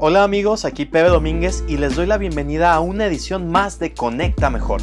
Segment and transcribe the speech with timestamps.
[0.00, 3.94] Hola amigos, aquí Pepe Domínguez y les doy la bienvenida a una edición más de
[3.94, 4.80] Conecta Mejor.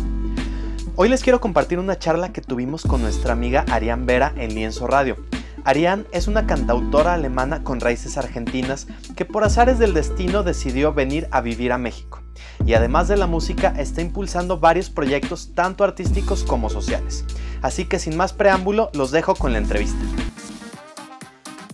[0.97, 4.87] Hoy les quiero compartir una charla que tuvimos con nuestra amiga Arián Vera en Lienzo
[4.87, 5.15] Radio.
[5.63, 11.29] Arián es una cantautora alemana con raíces argentinas que por azares del destino decidió venir
[11.31, 12.21] a vivir a México.
[12.65, 17.23] Y además de la música está impulsando varios proyectos tanto artísticos como sociales.
[17.61, 20.03] Así que sin más preámbulo los dejo con la entrevista.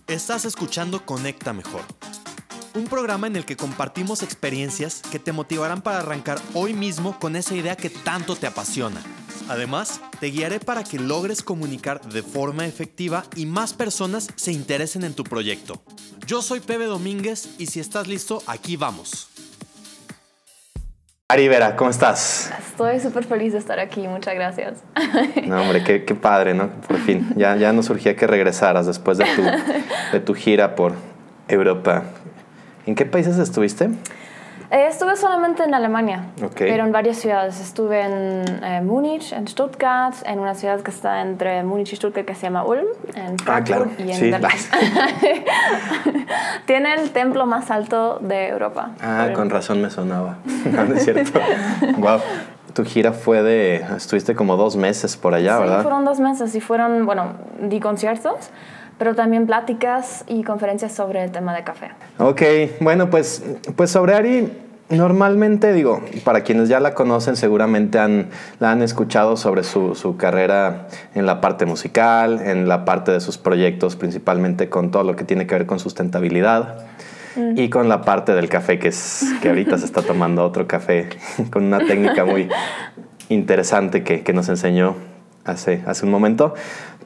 [0.06, 1.82] Estás escuchando Conecta Mejor,
[2.74, 7.36] un programa en el que compartimos experiencias que te motivarán para arrancar hoy mismo con
[7.36, 9.02] esa idea que tanto te apasiona.
[9.50, 15.04] Además, te guiaré para que logres comunicar de forma efectiva y más personas se interesen
[15.04, 15.82] en tu proyecto.
[16.26, 19.28] Yo soy Pepe Domínguez y si estás listo, aquí vamos.
[21.28, 22.52] Ari Vera, ¿cómo estás?
[22.60, 24.84] Estoy súper feliz de estar aquí, muchas gracias.
[25.48, 26.70] No, hombre, qué, qué, padre, ¿no?
[26.88, 29.42] Por fin, ya, ya nos surgía que regresaras después de tu,
[30.12, 30.94] de tu gira por
[31.48, 32.04] Europa.
[32.92, 33.86] ¿En qué países estuviste?
[34.70, 36.70] Eh, estuve solamente en Alemania, Okay.
[36.70, 37.62] pero en varias ciudades.
[37.62, 42.28] Estuve en eh, Múnich, en Stuttgart, en una ciudad que está entre Múnich y Stuttgart
[42.28, 42.84] que se llama Ulm,
[43.16, 43.92] en Frankfurt Ah, claro.
[43.98, 44.30] y en Sí.
[44.30, 44.50] Berlín.
[46.66, 48.92] Tiene el templo más alto de Europa.
[49.02, 50.40] Ah, con razón me sonaba.
[50.70, 51.40] No, no es cierto.
[51.98, 52.20] wow.
[52.74, 53.86] Tu gira fue de.
[53.96, 55.82] Estuviste como dos meses por allá, sí, ¿verdad?
[55.82, 58.50] fueron dos meses y fueron, bueno, di conciertos,
[59.02, 61.90] pero también pláticas y conferencias sobre el tema de café.
[62.20, 62.44] Ok,
[62.82, 63.44] bueno, pues,
[63.76, 64.52] pues sobre Ari,
[64.92, 70.18] normalmente digo, para quienes ya la conocen, seguramente han, la han escuchado sobre su, su
[70.18, 75.16] carrera en la parte musical, en la parte de sus proyectos, principalmente con todo lo
[75.16, 76.86] que tiene que ver con sustentabilidad.
[77.56, 81.10] Y con la parte del café, que es que ahorita se está tomando otro café
[81.52, 82.50] con una técnica muy
[83.30, 84.94] interesante que, que nos enseñó
[85.44, 86.54] hace, hace un momento.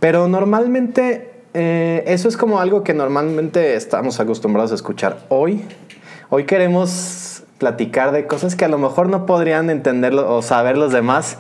[0.02, 5.64] Pero normalmente eh, eso es como algo que normalmente estamos acostumbrados a escuchar hoy.
[6.30, 10.92] Hoy queremos platicar de cosas que a lo mejor no podrían entenderlo o saber los
[10.92, 11.38] demás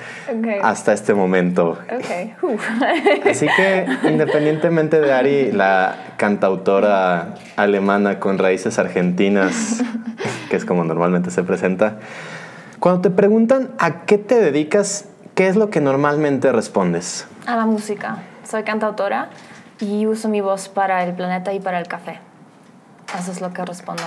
[0.63, 1.77] hasta este momento.
[3.29, 9.83] Así que independientemente de Ari, la cantautora alemana con raíces argentinas,
[10.49, 11.97] que es como normalmente se presenta,
[12.79, 17.27] cuando te preguntan a qué te dedicas, ¿qué es lo que normalmente respondes?
[17.45, 18.19] A la música.
[18.49, 19.29] Soy cantautora
[19.79, 22.19] y uso mi voz para el planeta y para el café.
[23.17, 24.03] Eso es lo que respondo.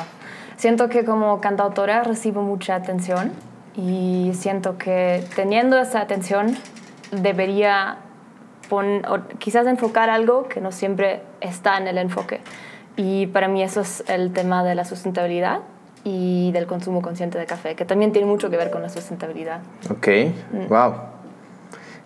[0.57, 3.33] Siento que como cantautora recibo mucha atención
[3.77, 6.57] y siento que teniendo esa atención
[7.13, 7.99] debería
[8.69, 9.03] pon-
[9.39, 12.41] quizás enfocar algo que no siempre está en el enfoque.
[12.97, 15.61] Y para mí eso es el tema de la sustentabilidad
[16.05, 19.61] y del consumo consciente de café, que también tiene mucho que ver con la sustentabilidad.
[19.91, 20.09] Ok,
[20.69, 20.95] wow.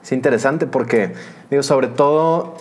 [0.03, 1.15] Es interesante porque,
[1.51, 2.55] digo, sobre todo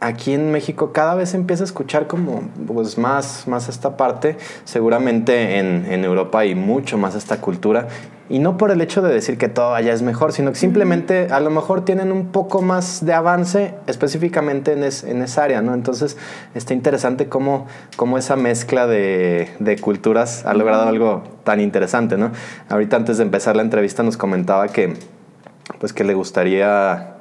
[0.00, 4.36] aquí en México cada vez se empieza a escuchar como pues, más, más esta parte.
[4.64, 7.88] Seguramente en, en Europa hay mucho más esta cultura.
[8.28, 11.28] Y no por el hecho de decir que todo allá es mejor, sino que simplemente
[11.30, 15.62] a lo mejor tienen un poco más de avance específicamente en, es- en esa área,
[15.62, 15.74] ¿no?
[15.74, 16.16] Entonces
[16.56, 22.32] está interesante cómo, cómo esa mezcla de, de culturas ha logrado algo tan interesante, ¿no?
[22.68, 24.94] Ahorita antes de empezar la entrevista nos comentaba que
[25.78, 27.15] pues que le gustaría,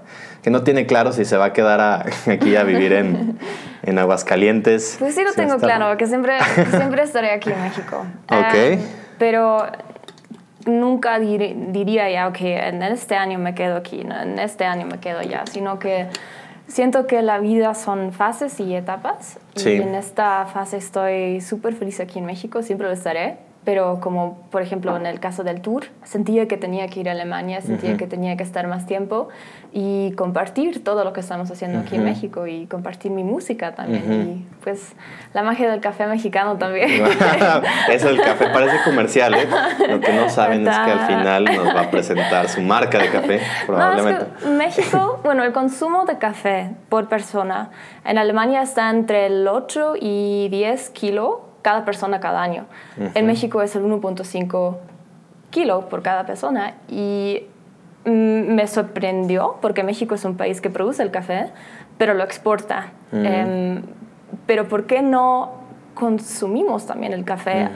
[0.46, 3.40] que no tiene claro si se va a quedar a- aquí a vivir en,
[3.82, 4.98] en Aguascalientes.
[5.00, 6.38] Pues sí lo Si tengo claro, que siempre,
[6.70, 8.06] siempre estaré aquí en México.
[8.30, 8.54] Ok.
[8.54, 8.80] Em,
[9.18, 9.66] pero
[10.68, 15.00] nunca dir- diría ya, ok, en este año me quedo aquí, en este año me
[15.00, 16.10] quedo allá, sino que
[16.68, 19.40] siento que la vida son fases y etapas.
[19.56, 19.72] Sí.
[19.72, 23.38] Y en esta fase estoy súper feliz aquí en México, siempre lo estaré.
[23.66, 27.14] Pero como, por ejemplo, en el caso del tour, sentía que tenía que ir a
[27.14, 29.30] Alemania, sentía que tenía que estar más tiempo
[29.74, 32.06] y compartir todo lo que estamos haciendo aquí en.
[32.06, 34.04] México y compartir mi música también.
[34.04, 34.14] Ujú.
[34.14, 34.94] Y pues
[35.34, 36.88] la magia del café mexicano también.
[37.90, 39.48] Eso del café parece comercial, ¿eh?
[39.90, 43.10] Lo que no saben es que al final nos va a presentar su marca de
[43.10, 44.26] café, No, probablemente.
[44.38, 47.72] es que México, bueno, el consumo de café por persona
[48.06, 52.66] en Alemania está entre el 8 y 10 kilos cada persona cada año.
[53.16, 54.76] En México es el 1.5
[55.50, 57.42] kilo por cada persona y
[58.06, 61.48] mm, me sorprendió porque México es un país que produce el café,
[61.98, 62.92] pero lo exporta.
[63.12, 63.82] Em,
[64.46, 65.54] pero ¿por qué no
[65.96, 67.68] consumimos también el café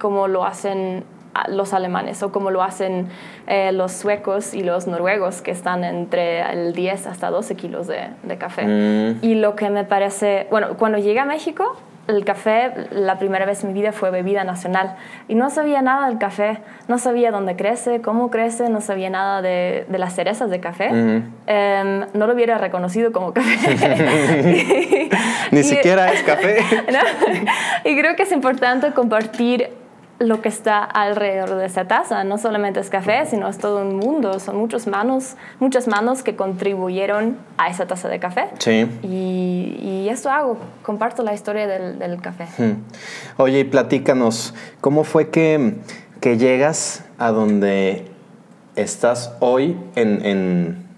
[0.00, 1.04] como lo hacen
[1.48, 3.06] los alemanes o como lo hacen
[3.46, 8.08] eh, los suecos y los noruegos que están entre el 10 hasta 12 kilos de,
[8.24, 8.66] de café.
[8.66, 9.18] Mm.
[9.22, 11.76] Y lo que me parece, bueno, cuando llegué a México,
[12.12, 14.96] el café, la primera vez en mi vida fue bebida nacional.
[15.28, 19.42] Y no sabía nada del café, no sabía dónde crece, cómo crece, no sabía nada
[19.42, 20.88] de, de las cerezas de café.
[20.88, 21.22] Ujú.
[21.46, 23.56] Em, no lo hubiera reconocido como café.
[25.50, 26.58] Ni Y- siquiera es café.
[26.92, 27.90] ¿no?
[27.90, 29.70] Y creo que es importante compartir
[30.22, 32.24] lo que está alrededor de esa taza.
[32.24, 34.38] No solamente es café, sino es todo un mundo.
[34.40, 38.48] Son muchas manos, muchas manos que contribuyeron a esa taza de café.
[38.58, 38.88] Sí.
[39.02, 42.46] Y, y esto hago, comparto la historia del, del café.
[42.58, 42.82] Hmm.
[43.36, 45.76] Oye, y platícanos, ¿cómo fue que,
[46.20, 48.06] que llegas a donde
[48.76, 50.91] estás hoy en, en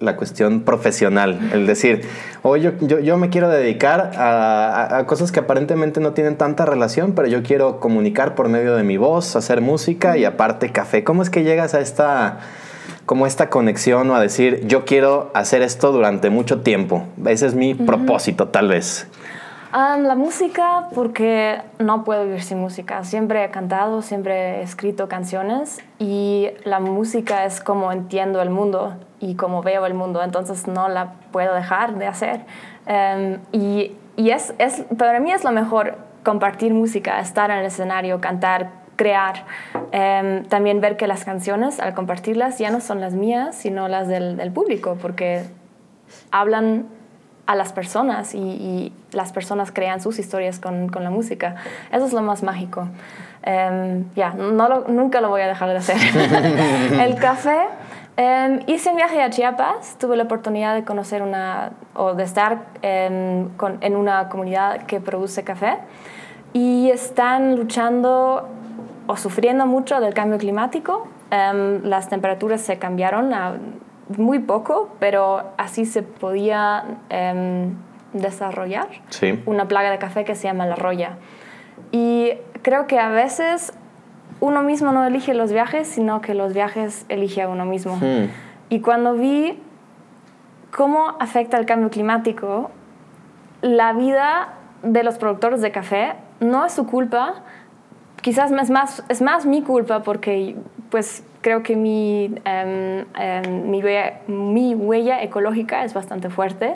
[0.00, 1.50] la cuestión profesional?
[1.52, 2.02] El decir,
[2.42, 6.36] hoy yo, yo, yo me quiero dedicar a, a, a, cosas que aparentemente no tienen
[6.36, 10.70] tanta relación, pero yo quiero comunicar por medio de mi voz, hacer música y aparte
[10.70, 11.04] café.
[11.04, 12.40] ¿Cómo es que llegas a esta
[13.06, 17.06] como esta conexión o a decir, yo quiero hacer esto durante mucho tiempo?
[17.26, 17.86] Ese es mi uh -huh.
[17.86, 19.08] propósito, tal vez.
[19.72, 23.04] Um, la música, porque no puedo vivir sin música.
[23.04, 28.96] Siempre he cantado, siempre he escrito canciones y la música es como entiendo el mundo
[29.20, 32.40] y como veo el mundo, entonces no la puedo dejar de hacer.
[32.86, 37.64] Um, y y es, es, para mí es lo mejor compartir música, estar en el
[37.64, 39.46] escenario, cantar, crear.
[39.74, 44.08] Um, también ver que las canciones, al compartirlas, ya no son las mías, sino las
[44.08, 45.44] del, del público, porque
[46.30, 46.86] hablan
[47.50, 51.56] a las personas y, y, las personas crean sus historias con, con, la música.
[51.90, 52.82] Eso es lo más mágico.
[53.44, 55.96] Um, ya, no lo, nunca lo voy a dejar de hacer.
[57.00, 57.62] el café,
[58.16, 62.66] um, hice un viaje a Chiapas, tuve la oportunidad de conocer una, o de estar
[62.84, 65.78] um, con, en una comunidad que produce café
[66.52, 68.48] y están luchando
[69.08, 71.08] o sufriendo mucho del cambio climático.
[71.32, 73.54] las temperaturas se cambiaron a
[74.16, 77.68] muy poco, pero así se podía eh,
[78.12, 79.40] desarrollar sí.
[79.46, 81.18] una plaga de café que se llama la roya.
[81.92, 83.72] Y creo que a veces
[84.40, 87.96] uno mismo no elige los viajes, sino que los viajes elige a uno mismo.
[87.96, 88.28] Hmm.
[88.68, 89.58] Y cuando vi
[90.74, 92.70] cómo afecta el cambio climático,
[93.60, 97.42] la vida de los productores de café no es su culpa,
[98.22, 100.56] quizás es más, es más mi culpa porque
[100.90, 106.74] pues creo que mi, um, um, mi, huella, mi, huella, ecológica es bastante fuerte.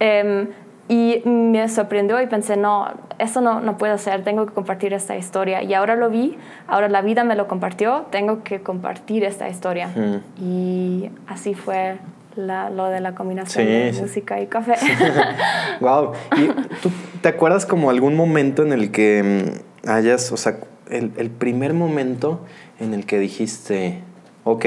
[0.00, 0.48] Um,
[0.88, 2.86] y me sorprendió y pensé, no,
[3.18, 5.62] eso no, no puedo hacer, tengo que compartir esta historia.
[5.62, 6.38] Y ahora lo vi,
[6.68, 9.88] ahora la vida me lo compartió, tengo que compartir esta historia.
[9.88, 10.16] Mm.
[10.40, 11.96] Y así fue
[12.36, 14.00] la, lo de la combinación sí, de sí.
[14.00, 14.76] música y café.
[15.80, 16.12] wow.
[16.36, 16.46] ¿Y
[16.80, 21.74] tú te acuerdas como algún momento en el que hayas, o sea, el, el primer
[21.74, 22.42] momento
[22.80, 24.00] en el que dijiste,
[24.44, 24.64] ok,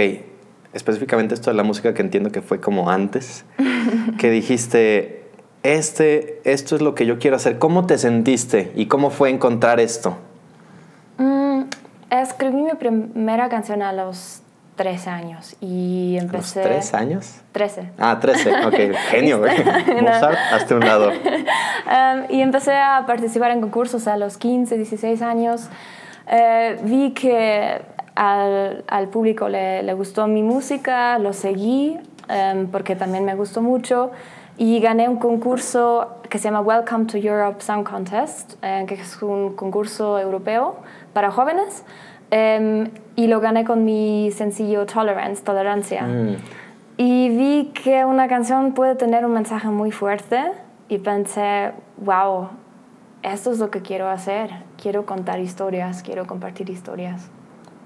[0.73, 3.45] específicamente esto de la música que entiendo que fue como antes,
[4.17, 5.23] que dijiste,
[5.63, 7.59] este, esto es lo que yo quiero hacer.
[7.59, 10.17] ¿Cómo te sentiste y cómo fue encontrar esto?
[11.17, 11.63] Mm,
[12.09, 14.41] escribí mi primera canción a los
[14.79, 16.61] 13 años y empecé...
[16.61, 17.41] ¿A los tres años?
[17.51, 17.91] 13.
[17.97, 18.75] Ah, 13, ok,
[19.09, 19.51] genio, güey.
[20.01, 21.09] Mozart, hasta un lado.
[21.09, 25.67] Um, y empecé a participar en concursos a los 15, 16 años.
[26.31, 27.81] Uh, vi que
[28.19, 33.61] al, al público le, le, gustó mi música, lo seguí um, porque también me gustó
[33.61, 34.11] mucho
[34.57, 39.21] y gané un concurso que se llama Welcome to Europe Song Contest, eh, que es
[39.21, 40.75] un concurso europeo
[41.13, 41.85] para jóvenes,
[42.29, 46.01] eh, y lo gané con mi sencillo Tolerance, Tolerancia.
[46.01, 46.35] Mm.
[46.97, 50.51] Y vi que una canción puede tener un mensaje muy fuerte
[50.89, 52.49] y pensé, wow,
[53.23, 57.31] esto es lo que quiero hacer, quiero contar historias, quiero compartir historias.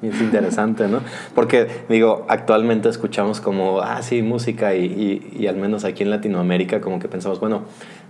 [0.03, 0.99] Y es interesante, ¿no?
[1.33, 6.09] Porque, digo, actualmente escuchamos como, ah, sí, música y, y, y, al menos aquí en
[6.09, 7.61] Latinoamérica como que pensamos, bueno,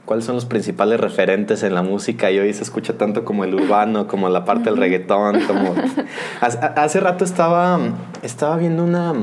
[0.06, 2.32] ¿cuáles son los principales referentes en la música?
[2.32, 5.75] Y hoy se escucha tanto como el urbano, como la parte del reggaetón, como...
[6.41, 7.79] Hace, rato estaba,
[8.24, 9.13] estaba viendo una,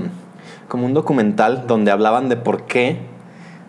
[0.69, 2.99] como un documental donde hablaban de por qué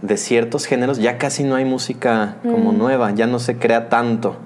[0.01, 2.77] de ciertos géneros ya casi no hay música como mm.
[2.77, 4.37] nueva, ya no se crea tanto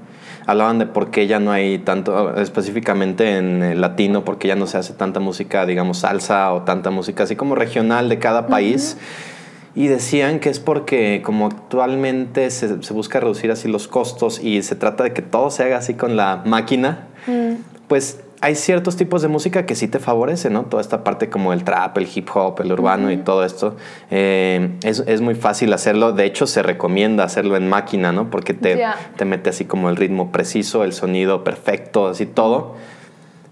[0.45, 4.55] hablaban de por qué ya no hay tanto, específicamente en el latino, por qué ya
[4.55, 8.47] no se hace tanta música, digamos, salsa o tanta música así como regional de cada
[8.47, 8.97] país.
[8.97, 9.31] Uh -huh.
[9.77, 14.61] Y decían que es porque como actualmente se, se, busca reducir así los costos y
[14.61, 17.55] se trata de que todo se haga así con la máquina, mm.
[17.89, 20.65] pues hay ciertos tipos de música que sí te favorecen, ¿no?
[20.65, 23.13] Toda esta parte como el trap, el hip hop, el urbano uh -huh.
[23.15, 23.75] y todo esto.
[24.11, 26.11] Eh, es, es, muy fácil hacerlo.
[26.11, 28.29] De hecho, se recomienda hacerlo en máquina, ¿no?
[28.29, 28.97] Porque te, yeah.
[29.17, 32.75] te mete así como el ritmo preciso, el sonido perfecto, así todo.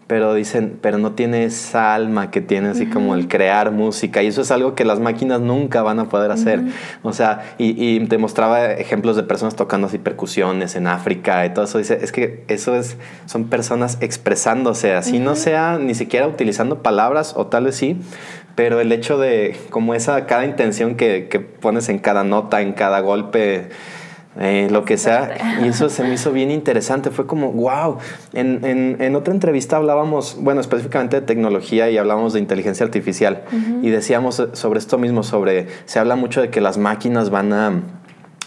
[0.08, 2.94] Pero dicen, pero no tiene esa alma que tiene así uh -huh.
[2.94, 4.22] como el crear música.
[4.22, 6.60] Y eso es algo que las máquinas nunca van a poder hacer.
[6.60, 6.72] Uh -huh.
[7.04, 11.54] O sea, y, y, te mostraba ejemplos de personas tocando así percusiones en África y
[11.54, 11.78] todo eso.
[11.78, 15.24] Dice, es que eso es, son personas expresándose, así uh -huh.
[15.24, 17.98] no sea ni siquiera utilizando palabras o tal vez sí,
[18.56, 22.74] pero el hecho de como esa, cada intención que, que pones en cada nota, en
[22.74, 23.70] cada golpe
[24.40, 25.32] eh, lo que sea.
[25.64, 27.12] Y eso se me hizo bien interesante.
[27.12, 27.98] Fue como, wow.
[28.34, 33.44] En, en- en otra entrevista hablábamos, bueno, específicamente de tecnología y hablábamos de inteligencia artificial.
[33.82, 37.82] Y decíamos sobre esto mismo, sobre, se habla mucho de que las máquinas van a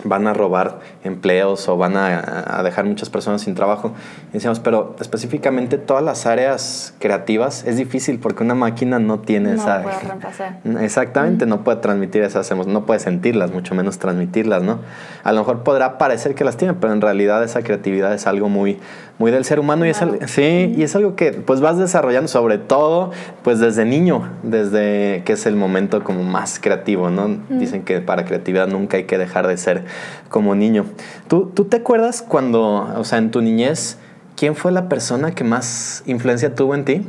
[0.05, 3.93] van a robar empleos o van a, a dejar muchas personas sin trabajo.
[4.31, 9.51] Y decíamos, pero específicamente todas las áreas creativas es difícil porque una máquina no tiene
[9.55, 9.83] No esa...
[9.83, 10.61] puedo reemplazar.
[10.81, 14.81] Exactamente, no puede transmitir esas emociones, no puede sentirlas, mucho menos transmitirlas, ¿no?
[15.25, 18.49] A lo mejor podrá parecer que las tiene, pero en realidad esa creatividad es algo
[18.49, 18.79] muy,
[19.19, 22.59] muy del ser humano y es, sí, y es algo que pues vas desarrollando sobre
[22.59, 27.39] todo pues desde niño, desde que es el momento como más creativo, ¿no?
[27.49, 29.85] Dicen que para creatividad nunca hay que dejar de ser
[30.29, 30.85] como niño.
[31.29, 33.99] ¿Tú, ¿Tú te acuerdas cuando, o sea, en tu niñez,
[34.37, 37.07] quién fue la persona que más influencia tuvo en ti?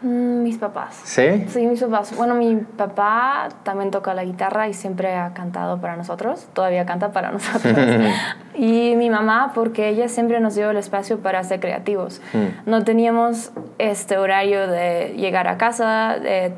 [0.00, 1.00] Mm, mis papás.
[1.04, 1.44] ¿Sí?
[1.48, 2.16] Sí, mis papás.
[2.16, 6.46] Bueno, mi papá también toca la guitarra y siempre ha cantado para nosotros.
[6.52, 7.74] Todavía canta para nosotros.
[8.54, 12.20] y mi mamá, porque ella siempre nos dio el espacio para ser creativos.
[12.32, 12.70] Mm.
[12.70, 16.52] No teníamos este horario de llegar a casa, de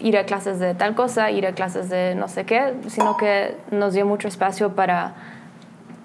[0.00, 3.56] ir a clases de tal cosa, ir a clases de no sé qué, sino que
[3.70, 5.12] nos dio mucho espacio para,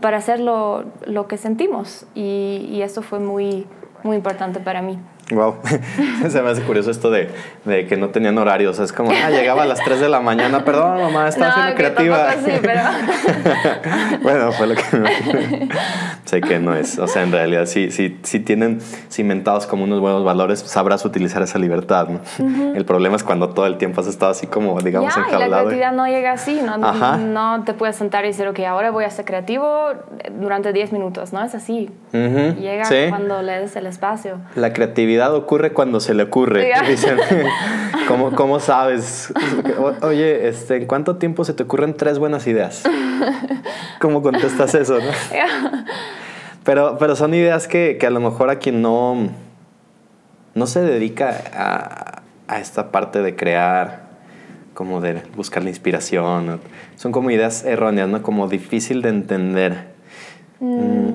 [0.01, 2.05] para hacer lo, lo que sentimos.
[2.15, 3.65] Y, y eso fue muy,
[4.03, 4.99] muy importante para mí.
[5.31, 5.55] Wow,
[6.29, 7.29] se me hace curioso esto de,
[7.65, 8.79] de que no tenían horarios.
[8.79, 12.29] Es como, ah, llegaba a las 3 de la mañana, perdón, mamá, estaba siendo creativa.
[12.29, 12.81] así, pero...
[14.21, 15.09] bueno, fue lo que me.
[16.25, 16.97] Sé que no es.
[16.99, 21.41] O sea, en realidad, si, si, si tienen cimentados como unos buenos valores, sabrás utilizar
[21.41, 22.21] esa libertad, ¿no?
[22.75, 25.27] El problema es cuando todo el tiempo has estado así como, digamos, Ya, y la
[25.27, 25.63] enjaulado.
[25.67, 27.17] creatividad no llega así, no, Ajá.
[27.17, 29.89] no te puedes sentar y decir, ok, ahora voy a ser creativo
[30.39, 31.89] durante 10 minutos, no es así.
[32.13, 33.05] Ujú, Llega sí.
[33.09, 34.37] cuando le des el espacio.
[34.55, 36.71] La creatividad ocurre cuando se le ocurre.
[36.87, 37.17] Dicen,
[38.07, 39.33] ¿cómo, cómo sabes?
[40.01, 42.83] Oye, este, ¿en cuánto tiempo se te ocurren tres buenas ideas?
[43.99, 44.99] ¿Cómo contestas eso?
[44.99, 45.11] no?
[46.63, 49.29] Pero, pero son ideas que, que a lo mejor a quien no,
[50.53, 54.03] no se dedica a, a esta parte de crear,
[54.73, 56.59] como de buscar la inspiración,
[56.95, 58.21] son como ideas erróneas, ¿no?
[58.21, 59.91] Como difícil de entender.
[60.59, 61.13] Mm.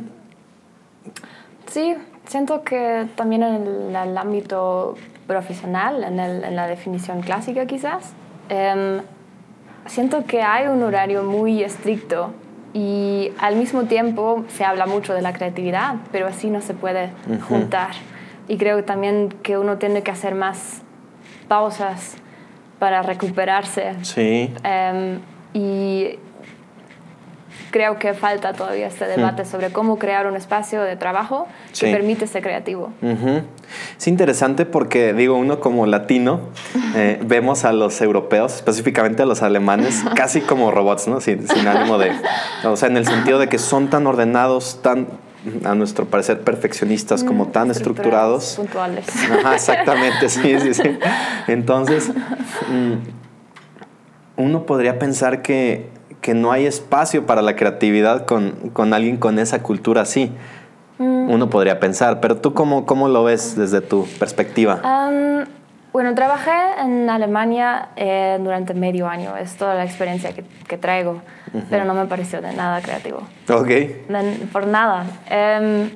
[1.69, 1.95] Sí,
[2.27, 4.95] siento que también en el, el ámbito
[5.27, 8.13] profesional, en, el- en la definición clásica quizás,
[8.49, 9.01] em,
[9.87, 12.31] siento que hay un horario muy estricto
[12.75, 17.11] y al mismo tiempo se habla mucho de la creatividad, pero así no se puede
[17.49, 17.91] juntar.
[18.49, 20.83] Y creo también que uno tiene que hacer más
[21.49, 22.17] pausas
[22.79, 23.95] para recuperarse.
[24.03, 24.53] Sí.
[24.63, 25.21] Em,
[25.55, 26.19] y
[27.77, 31.93] creo que falta todavía este debate sobre cómo crear un espacio de trabajo que Sí.
[31.93, 32.91] permite ser creativo.
[33.03, 33.43] Ujú.
[33.99, 36.41] Es interesante porque, digo, uno como latino,
[36.95, 41.21] eh, vemos a los europeos, específicamente a los alemanes, casi como robots, ¿no?
[41.21, 42.13] Sin, sin ánimo de...
[42.65, 45.09] O sea, en el sentido de que son tan ordenados, tan,
[45.65, 48.55] a nuestro parecer, perfeccionistas, como tan estructurados.
[48.57, 49.05] Puntuales.
[49.31, 50.99] Ajá, exactamente, sí, sí, sí.
[51.47, 52.95] Entonces, mm,
[54.43, 55.91] uno podría pensar que,
[56.27, 60.33] que no hay espacio para la creatividad con, con alguien con esa cultura así.
[60.99, 64.81] Uno podría pensar, pero tú cómo, cómo lo ves desde tu perspectiva?
[64.83, 65.45] Am,
[65.93, 66.51] bueno, trabajé
[66.83, 69.37] en Alemania eh, durante medio año.
[69.37, 71.23] Es toda la experiencia que, que traigo,
[71.71, 73.19] pero no me pareció de nada creativo.
[73.49, 73.69] Ok.
[73.69, 75.05] De- por nada.
[75.31, 75.91] Em,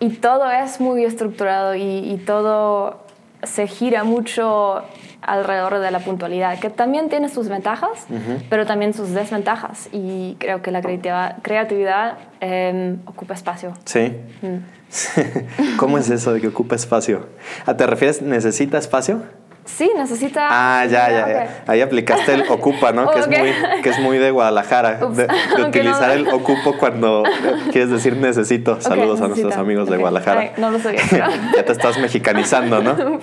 [0.00, 3.05] y todo es muy estructurado y, y todo
[3.46, 4.82] se gira mucho
[5.22, 8.06] alrededor de la puntualidad, que también tiene sus ventajas,
[8.48, 9.88] pero también sus desventajas.
[9.92, 13.72] Y creo que la creativa- creatividad em, ocupa espacio.
[13.84, 14.14] Sí.
[15.78, 17.26] ¿Cómo es eso de que ocupa espacio?
[17.66, 19.22] ¿A ¿Te refieres necesita espacio?
[19.66, 20.46] Sí, necesita...
[20.48, 21.62] Ah, ya, ya.
[21.66, 23.10] Ahí aplicaste el ocupa, ¿no?
[23.10, 24.98] que, es muy, que es muy de Guadalajara.
[24.98, 25.68] De, de Ok, no.
[25.68, 28.80] utilizar el ocupo cuando eh, quieres decir necesito.
[28.80, 29.96] Saludos a nuestros amigos de.
[29.96, 30.40] Guadalajara.
[30.40, 31.02] Ay, no lo sabía.
[31.56, 33.18] ya te estás mexicanizando, ¿no?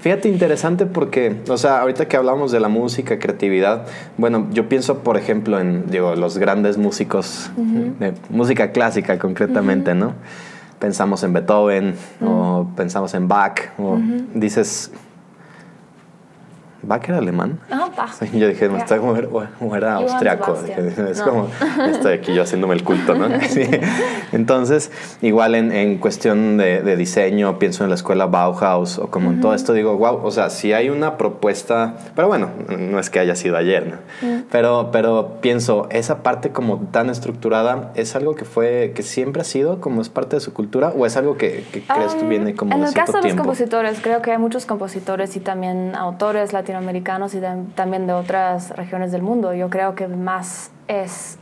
[0.00, 4.98] Fíjate, interesante porque, o sea, ahorita que hablamos de la música, creatividad, bueno, yo pienso,
[4.98, 10.14] por ejemplo, en, digo, los grandes músicos de música clásica concretamente, ¿no?
[10.78, 13.98] Pensamos en Beethoven o pensamos en Bach o
[14.34, 14.92] dices,
[16.82, 17.58] ¿Bach era alemán?
[17.70, 17.86] Ah.
[18.18, 18.78] Sí, yo dije, Ya.
[18.78, 20.56] está como, o- era austriaco.
[21.10, 21.24] Es No.
[21.24, 21.48] como,
[21.90, 23.28] estoy aquí yo haciéndome el culto, ¿no?
[23.48, 23.62] Sí.
[24.32, 24.90] Entonces,
[25.22, 29.40] igual en, en cuestión de, de diseño, pienso en la escuela Bauhaus o como en
[29.40, 33.18] todo esto, digo, wow, o sea, si hay una propuesta, pero bueno, no es que
[33.20, 33.86] haya sido ayer,
[34.22, 34.38] ¿no?
[34.50, 39.44] Pero, pero pienso, esa parte como tan estructurada, ¿es algo que fue, que siempre ha
[39.44, 42.28] sido, como es parte de su cultura, o es algo que, que crees que Um,
[42.28, 45.94] viene como en el caso de los compositores, creo que hay muchos compositores y también
[45.94, 49.54] autores latinoamericanos y tam- también de otras regiones del mundo.
[49.54, 51.38] Yo creo que más es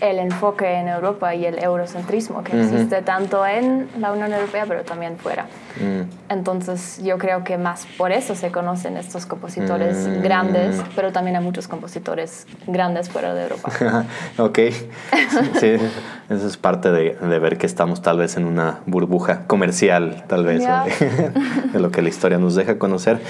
[0.00, 4.82] el enfoque en Europa y el eurocentrismo que existe tanto en la Unión Europea pero
[4.82, 5.46] también fuera.
[5.80, 6.02] Mm.
[6.28, 10.22] Entonces yo creo que más por eso se conocen estos compositores mm.
[10.22, 13.70] grandes, pero también hay muchos compositores grandes fuera de Europa.
[14.38, 14.58] ok,
[15.60, 15.76] sí,
[16.28, 20.44] eso es parte de, de, ver que estamos tal vez en una burbuja comercial, tal
[20.44, 20.62] vez,
[21.72, 23.20] de, lo que la historia nos deja conocer.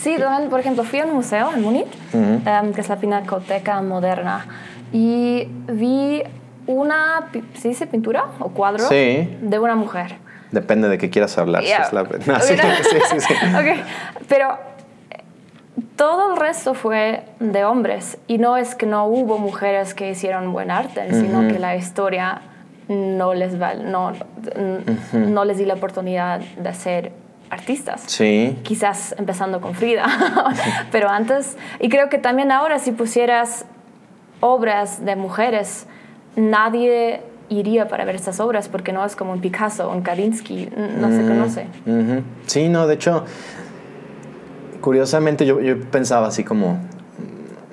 [0.00, 0.16] Sí,
[0.48, 4.46] por ejemplo, fui a un museo en Múnich, em, que es la Pinacoteca Moderna
[4.92, 6.22] y vi
[6.66, 8.84] una, ¿se dice pintura o cuadro?
[9.40, 10.16] De una mujer.
[10.52, 11.64] Depende de qué quieras hablar.
[12.40, 13.34] sí, sí, sí,
[14.28, 14.58] Pero
[15.96, 20.52] todo el resto fue de hombres y no es que no hubo mujeres que hicieron
[20.52, 22.42] buen arte, sino que la historia
[22.88, 24.12] no les, no,
[25.12, 27.12] no les di la oportunidad de ser
[27.50, 28.02] artistas.
[28.06, 28.58] Sí.
[28.62, 30.06] Quizás empezando con Frida,
[30.92, 33.64] pero antes, y creo que también ahora si pusieras
[34.40, 35.86] obras de mujeres,
[36.36, 40.68] nadie iría para ver estas obras porque no es como un Picasso un Kandinsky,
[41.00, 41.66] no se mm, conoce.
[42.46, 43.24] Sí, no, de hecho,
[44.80, 46.78] curiosamente yo, yo, pensaba así como,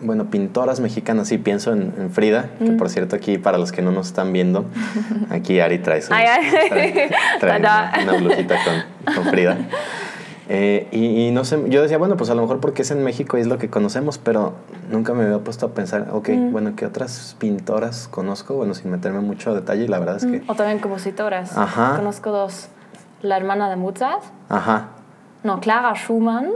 [0.02, 3.92] bueno, pintoras mexicanas, sí pienso en, Frida, que por cierto aquí para los que no
[3.92, 4.66] nos están viendo,
[5.30, 9.58] aquí Ari trae, su, una, blusita con, con Frida.
[10.48, 13.38] Eh, y, no sé, yo decía, bueno, pues a lo mejor porque es en México
[13.38, 14.54] y es lo que conocemos, pero
[14.92, 16.52] nunca me había puesto a pensar, ok, mm.
[16.52, 18.56] bueno, ¿qué otras pintoras conozco?
[18.56, 20.42] Bueno, sin meterme mucho a detalle, la verdad es que...
[20.42, 21.58] Mm, o también compositoras.
[21.58, 21.96] Ajá.
[21.96, 22.68] Conozco dos.
[23.22, 24.24] La hermana de Mozart.
[24.50, 24.90] Ajá.
[25.44, 26.50] No, Clara Schumann.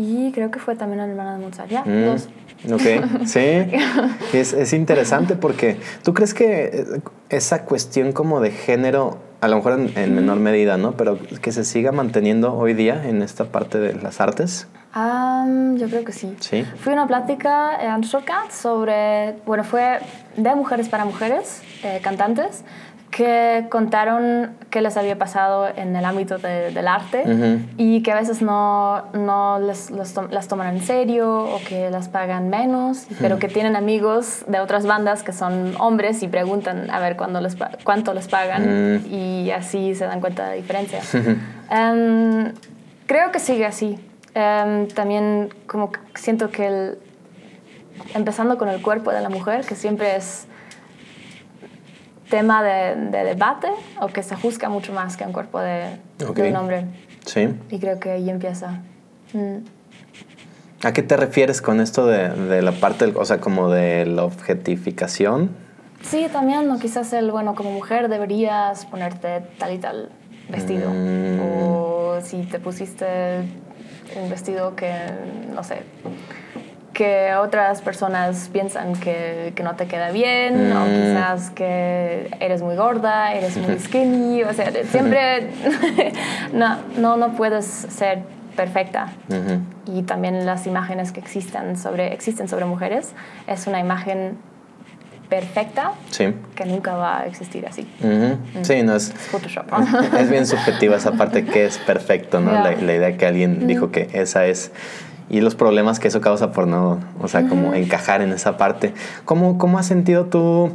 [0.00, 1.68] Y creo que fue también la hermana de Mozart.
[1.68, 2.04] Ya, mm.
[2.06, 2.28] dos.
[2.72, 3.40] Ok, sí.
[4.32, 9.56] es, es interesante porque tú crees que eh, esa cuestión como de género a lo
[9.56, 10.92] mejor en, menor medida, ¿no?
[10.92, 14.68] Pero que se siga manteniendo hoy día en esta parte de las artes.
[14.94, 16.34] yo creo que sí.
[16.40, 16.64] Sí.
[16.76, 19.98] Fui a una plática en Stuttgart sobre, bueno, fue
[20.36, 22.64] de mujeres para mujeres, eh, cantantes,
[23.10, 27.24] que contaron qué les había pasado en el ámbito del arte
[27.76, 32.48] y que a veces no, no les, las toman en serio o que las pagan
[32.50, 37.16] menos, pero que tienen amigos de otras bandas que son hombres y preguntan a ver
[37.16, 41.00] cuándo les, cuánto les pagan y así se dan cuenta de la diferencia.
[41.72, 42.52] Em,
[43.06, 43.96] creo que sigue así.
[44.34, 46.98] Em, también como siento que el,
[48.14, 50.46] empezando con el cuerpo de la mujer, que siempre es
[52.30, 53.68] tema de, debate
[54.00, 56.86] o que se juzga mucho más que un cuerpo de, un hombre.
[57.26, 57.48] Sí.
[57.70, 58.80] Y creo que ahí empieza.
[59.34, 59.58] Mm.
[60.82, 65.50] ¿A qué te refieres con esto de, la parte, o sea, como de la objetificación?
[66.02, 66.78] Sí, también, ¿no?
[66.78, 70.08] quizás el, bueno, como mujer deberías ponerte tal y tal
[70.48, 70.88] vestido.
[70.88, 71.40] Mm.
[71.42, 73.42] O si te pusiste
[74.16, 74.92] un vestido que,
[75.54, 75.82] no sé,
[76.92, 80.88] que otras personas piensan que, que no te queda bien o mm.
[80.88, 85.50] quizás que eres muy gorda, eres muy skinny, o sea, siempre
[86.52, 88.22] no, no, no puedes ser
[88.56, 89.12] perfecta.
[89.86, 93.12] Y también las imágenes que existen sobre, existen sobre mujeres
[93.46, 94.36] es una imagen
[95.30, 96.34] perfecta sí.
[96.56, 97.88] que nunca va a existir así.
[98.00, 98.62] Mm.
[98.62, 99.66] Sí, no es, Photoshop.
[100.18, 102.52] es bien subjetiva esa parte que es perfecto, ¿no?
[102.64, 104.72] La, la, idea que alguien dijo que esa es
[105.30, 108.92] y los problemas que eso causa por no, o sea, como encajar en esa parte.
[109.24, 110.72] ¿Cómo, cómo has sentido tú,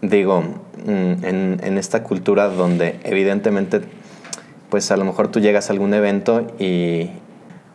[0.00, 3.82] digo, mm, en, en, esta cultura donde evidentemente,
[4.70, 7.10] pues a lo mejor tú llegas a algún evento y,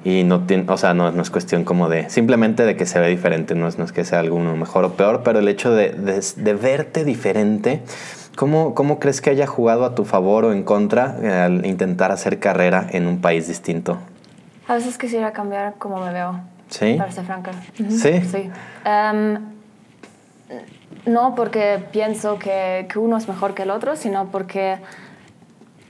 [0.04, 3.00] y no, tiene, o sea, no, no, es cuestión como de, simplemente de que se
[3.00, 5.72] ve diferente, no es, no es que sea alguno mejor o peor, pero el hecho
[5.76, 7.84] de, de, de verte diferente,
[8.36, 12.40] ¿cómo, ¿cómo crees que haya jugado a tu favor o en contra al intentar hacer
[12.40, 14.00] carrera en un país distinto?
[14.68, 16.40] A veces quisiera cambiar como me veo.
[16.70, 16.96] Sí.
[16.98, 17.52] Para ser franca.
[17.76, 18.22] Sí.
[18.22, 18.50] Sí.
[18.84, 19.40] Em,
[21.06, 24.80] no porque pienso que, que, uno es mejor que el otro, sino porque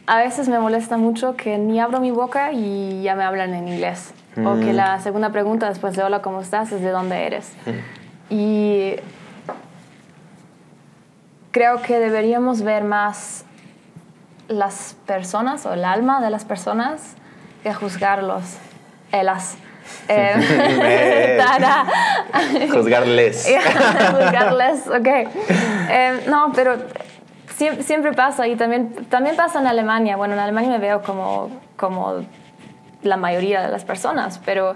[0.08, 3.68] a veces me molesta mucho que ni abro mi boca y ya me hablan en
[3.68, 4.14] inglés.
[4.38, 4.76] O que mm.
[4.76, 6.72] la segunda pregunta después de hola, ¿cómo estás?
[6.74, 7.54] es de dónde eres.
[7.66, 8.34] Mm.
[8.34, 8.96] Y
[11.52, 13.46] creo que deberíamos ver más
[14.50, 17.16] las personas o el alma de las personas
[17.66, 18.44] que juzgarlos
[19.12, 19.58] elas.
[20.08, 21.40] Eh,
[22.72, 23.48] Juzgarles.
[24.12, 25.08] Juzgarles, ok.
[25.08, 26.78] Eh, no, pero
[27.82, 30.16] siempre, pasa y también, también pasa en Alemania.
[30.16, 32.24] Bueno, en Alemania me veo como, como
[33.04, 34.76] la mayoría de las personas, pero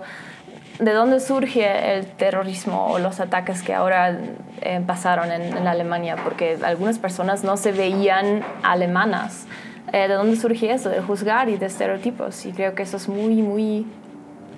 [0.77, 4.15] ¿de dónde surge el terrorismo o los ataques que ahora
[4.61, 6.17] eh, pasaron en, en, Alemania?
[6.23, 9.47] Porque algunas personas no se veían alemanas.
[9.91, 10.89] ¿De dónde surge eso?
[10.89, 12.45] De juzgar y de estereotipos.
[12.45, 13.85] Y creo que eso es muy, muy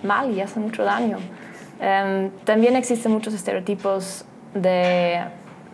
[0.04, 1.18] mal y hace mucho daño.
[1.80, 5.22] Em, también existen muchos estereotipos de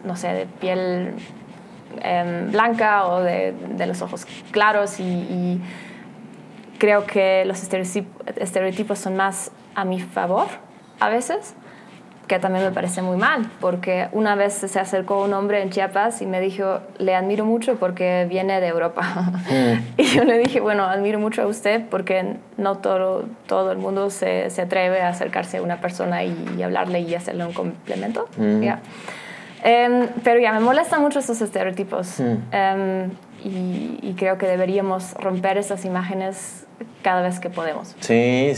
[0.03, 1.13] no sé, de piel
[2.01, 5.59] em, blanca o de, de, los ojos claros y
[6.77, 10.47] creo que los estereotipos son más a mi favor
[10.99, 11.55] a veces
[12.27, 16.21] que también me parece muy mal, porque una vez se acercó un hombre en Chiapas
[16.21, 19.03] y me dijo, le admiro mucho porque viene de Europa.
[19.49, 19.97] Mm.
[19.97, 24.09] Y yo le dije, bueno, admiro mucho a usted porque no todo, todo el mundo
[24.09, 28.27] se, se atreve a acercarse a una persona y, hablarle y hacerle un complemento.
[28.37, 28.63] Mm.
[29.63, 32.35] Em, pero ya, me molestan mucho esos estereotipos mm.
[32.51, 33.11] em,
[33.43, 36.66] y, y creo que deberíamos romper esas imágenes
[37.01, 37.95] cada vez que podemos.
[37.99, 38.53] Sí,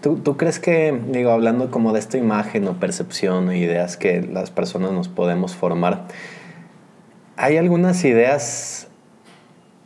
[0.00, 4.22] ¿Tú, ¿Tú, crees que, digo, hablando como de esta imagen o percepción o ideas que
[4.22, 6.04] las personas nos podemos formar,
[7.36, 8.88] ¿hay algunas ideas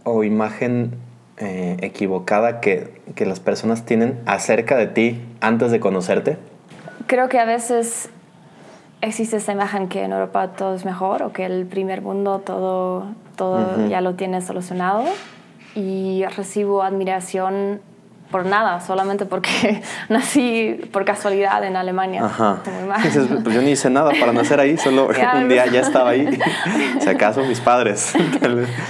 [0.05, 0.97] o imagen
[1.39, 6.39] eh, equivocada que, que las personas tienen acerca de ti antes de conocerte?
[7.07, 8.11] Creo que a veces
[9.01, 13.07] existe esa imagen que en Europa todo es mejor o que el primer mundo todo,
[13.37, 15.05] todo ya lo tiene solucionado
[15.75, 17.81] y recibo admiración
[18.31, 22.25] por nada, solamente porque nací por casualidad en Alemania.
[22.25, 22.63] Ajá.
[23.45, 26.41] pues yo ni hice nada para nacer ahí, solo un día ya estaba ahí.
[27.01, 28.15] si acaso mis padres.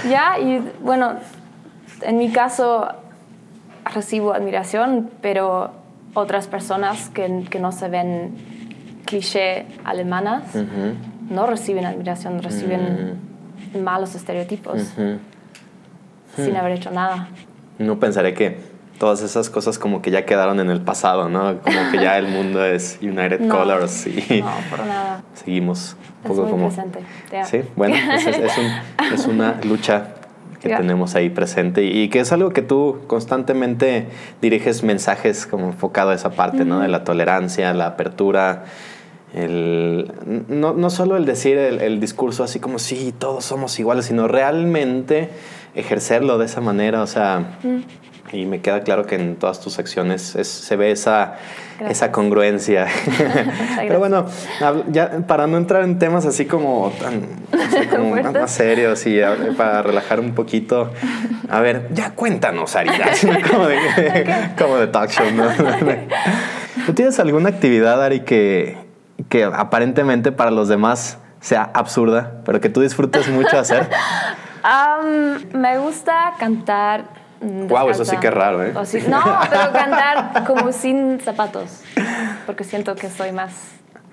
[0.09, 1.15] ya, y bueno,
[2.01, 2.87] en mi caso
[3.93, 5.71] recibo admiración, pero
[6.13, 8.35] otras personas que, que no se ven
[9.05, 10.43] cliché alemanas
[11.29, 13.19] no reciben admiración, reciben
[13.73, 13.79] mm.
[13.79, 14.93] malos estereotipos
[16.35, 17.29] sin haber hecho nada.
[17.79, 18.57] No pensaré que
[18.97, 21.59] todas esas cosas como que ya quedaron en el pasado, ¿no?
[21.61, 25.23] Como que ya el mundo es United Colors y no, por nada.
[25.33, 26.67] seguimos un poco como...
[26.67, 26.99] presente.
[27.43, 28.51] Sí, bueno, pues es,
[29.13, 30.15] es, una lucha
[30.61, 34.07] que tenemos ahí presente y, que es algo que tú constantemente
[34.41, 36.79] diriges mensajes como enfocado a esa parte, ¿no?
[36.79, 38.63] De la tolerancia, la apertura,
[39.33, 40.13] el,
[40.47, 44.29] no, no solo el decir el, el discurso así como sí, todos somos iguales, sino
[44.29, 45.31] realmente
[45.75, 48.35] ejercerlo de esa manera, o sea, mm.
[48.35, 51.35] y me queda claro que en todas tus acciones se ve esa,
[51.89, 52.87] esa congruencia.
[53.77, 54.25] Pero bueno,
[54.91, 59.19] ya para no entrar en temas así como, tan, más serios y
[59.57, 60.91] para relajar un poquito,
[61.49, 63.05] a ver, ya cuéntanos, Arida,
[63.49, 63.77] como de,
[64.57, 65.45] como de talk show, ¿no?
[66.85, 68.77] ¿Tú tienes alguna actividad, Ari, que,
[69.29, 73.89] que aparentemente para los demás sea absurda, pero que tú disfrutes mucho hacer?
[75.53, 77.05] Me gusta cantar.
[77.41, 78.73] Wow, eso sí que es raro, ¿eh?
[78.73, 81.81] no, pero cantar como sin zapatos,
[82.45, 83.51] porque siento que estoy más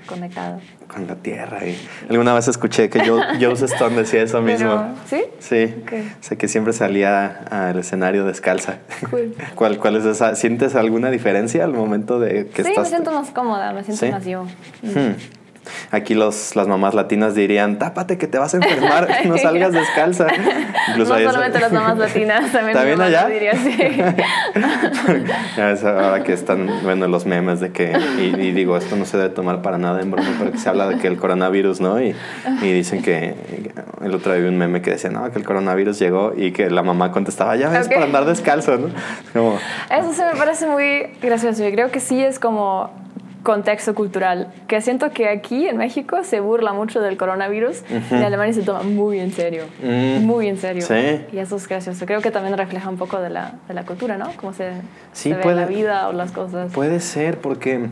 [0.06, 0.60] conectado.
[0.88, 1.64] Con la tierra.
[1.64, 3.00] Y alguna vez escuché que
[3.40, 4.94] Joseph Stone decía eso mismo.
[5.06, 5.22] ¿Sí?
[5.38, 5.72] Sí.
[6.20, 8.78] Sé que siempre salía al escenario descalza.
[9.08, 9.34] Cool.
[9.54, 10.34] ¿Cuál, ¿Cuál es esa?
[10.34, 12.74] ¿Sientes alguna diferencia al momento de que estás?
[12.74, 14.44] Sí, me siento más cómoda, me siento más yo.
[14.82, 15.14] Hmm.
[15.90, 20.26] Aquí los, las mamás latinas dirían, tápate que te vas a enfermar, no salgas descalza.
[20.88, 23.26] Incluso no solamente las mamás latinas, también, ¿También allá?
[23.26, 23.76] Diría, sí.
[25.87, 29.62] ahora que están, bueno, los memes de que, y, digo, esto no se debe tomar
[29.62, 32.00] para nada en broma, pero que se habla de que el coronavirus, ¿no?
[32.00, 32.14] Y,
[32.62, 33.35] y dicen que,
[34.02, 36.70] el otro día vi un meme que decía, no, que el coronavirus llegó y que
[36.70, 38.88] la mamá contestaba, ya ves, para andar descalzo, ¿no?
[39.33, 39.59] Como...
[39.90, 41.62] Eso se me parece muy gracioso.
[41.64, 42.90] Yo creo que sí es como
[43.42, 48.22] contexto cultural, que siento que aquí en México se burla mucho del coronavirus y en
[48.22, 50.24] Alemania se toma muy en serio, mm.
[50.24, 50.83] muy en serio.
[50.83, 51.24] Sí.
[51.33, 52.05] Y eso es gracioso.
[52.07, 54.31] Creo que también refleja un poco de la, de la cultura, ¿no?
[54.37, 54.72] Cómo se,
[55.12, 56.72] se ve la vida o las cosas.
[56.72, 57.88] Puede ser, porque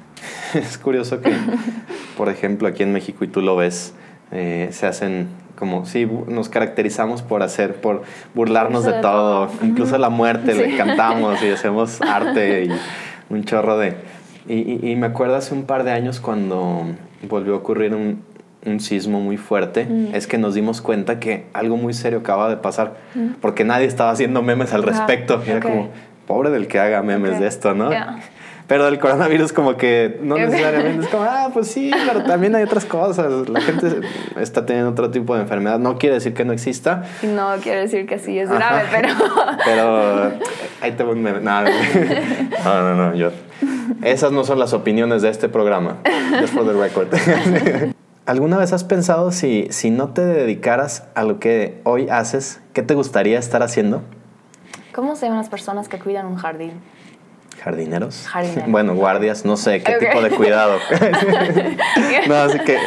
[0.54, 1.32] es curioso que,
[2.16, 3.94] por ejemplo, aquí en México, y tú lo ves,
[4.32, 8.02] eh, se hacen como, sí, nos caracterizamos por hacer, por
[8.34, 12.70] burlarnos de, todo, incluso la muerte, le cantamos y hacemos arte y
[13.28, 13.94] un chorro de
[14.48, 16.86] y, me acuerdo hace un par de años cuando
[17.28, 18.22] volvió a ocurrir un,
[18.64, 20.14] un sismo muy fuerte, mm.
[20.14, 23.34] es que nos dimos cuenta que algo muy serio acaba de pasar, mm.
[23.40, 25.42] porque nadie estaba haciendo memes al respecto.
[25.46, 25.90] Era como,
[26.26, 27.90] pobre del que haga memes de esto, ¿no?
[28.66, 32.62] Pero del coronavirus como que no necesariamente es como, ah, pues sí, pero también hay
[32.62, 33.48] otras cosas.
[33.48, 34.00] La gente
[34.40, 35.80] está teniendo otro tipo de enfermedad.
[35.80, 37.02] No quiere decir que no exista.
[37.24, 39.08] No quiere decir que sí es grave, pero...
[39.64, 40.32] Pero
[40.80, 41.40] ahí tengo un meme.
[41.40, 41.62] No,
[42.64, 43.32] no, no, yo
[44.02, 45.98] esas no son las opiniones de este programa.
[46.40, 47.08] Just for the record.
[48.26, 52.82] ¿Alguna vez has pensado si, si no te dedicaras a lo que hoy haces, qué
[52.82, 54.02] te gustaría estar haciendo?
[54.94, 56.72] ¿Cómo se llaman las personas que cuidan un jardín?
[57.62, 58.26] ¿Jardineros?
[58.68, 60.78] Bueno, guardias, no sé, qué tipo de cuidado.
[62.28, 62.78] no, así que,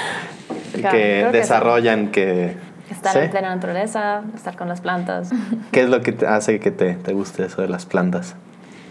[0.82, 2.56] que desarrollan, que...
[2.90, 5.32] Estar en plena naturaleza, estar con las plantas.
[5.72, 8.36] ¿Qué es lo que hace que te, te guste eso de las plantas?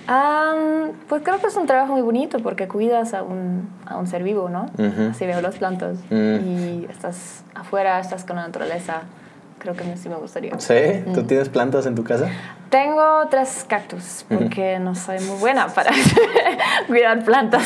[0.09, 4.07] Am, pues creo que es un trabajo muy bonito porque cuidas a un, a un
[4.07, 4.67] ser vivo, ¿no?
[5.11, 6.37] Así veo las plantas Mm.
[6.45, 9.03] y estás afuera, estás con la naturaleza.
[9.63, 10.59] Creo que sí me gustaría.
[10.59, 10.75] ¿Sí?
[11.15, 12.29] ¿Tú tienes plantas en tu casa?
[12.69, 15.93] Tengo tres cactus porque no soy muy buena para
[16.89, 17.63] cuidar plantas.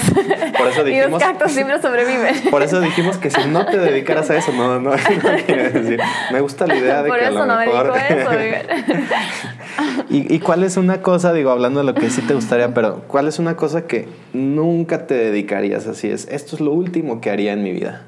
[0.59, 2.35] Por eso y dijimos- los cactus siempre sobreviven.
[2.51, 5.99] Por eso dijimos que si no te dedicaras a eso, no, no, no decir.
[6.33, 7.93] Me gusta la idea de Por que a eso lo no me mejor...
[7.95, 10.05] dedico a eso.
[10.11, 13.05] ¿Y, ¿Y cuál es una cosa, digo, hablando de lo que sí te gustaría, pero
[13.09, 16.11] cuál es una cosa que nunca te dedicarías así?
[16.11, 18.03] Es, esto es lo último que haría en mi vida.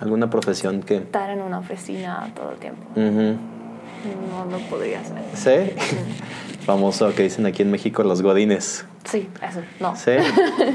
[0.00, 0.96] ¿Alguna profesión que...?
[0.96, 2.82] Estar en una oficina todo el tiempo.
[2.96, 5.74] No lo podría hacer.
[5.74, 5.74] ¿Sí?
[6.64, 8.84] Famoso que dicen aquí en México los godines.
[9.04, 9.96] Sí, eso, no.
[9.96, 10.12] ¿Sí?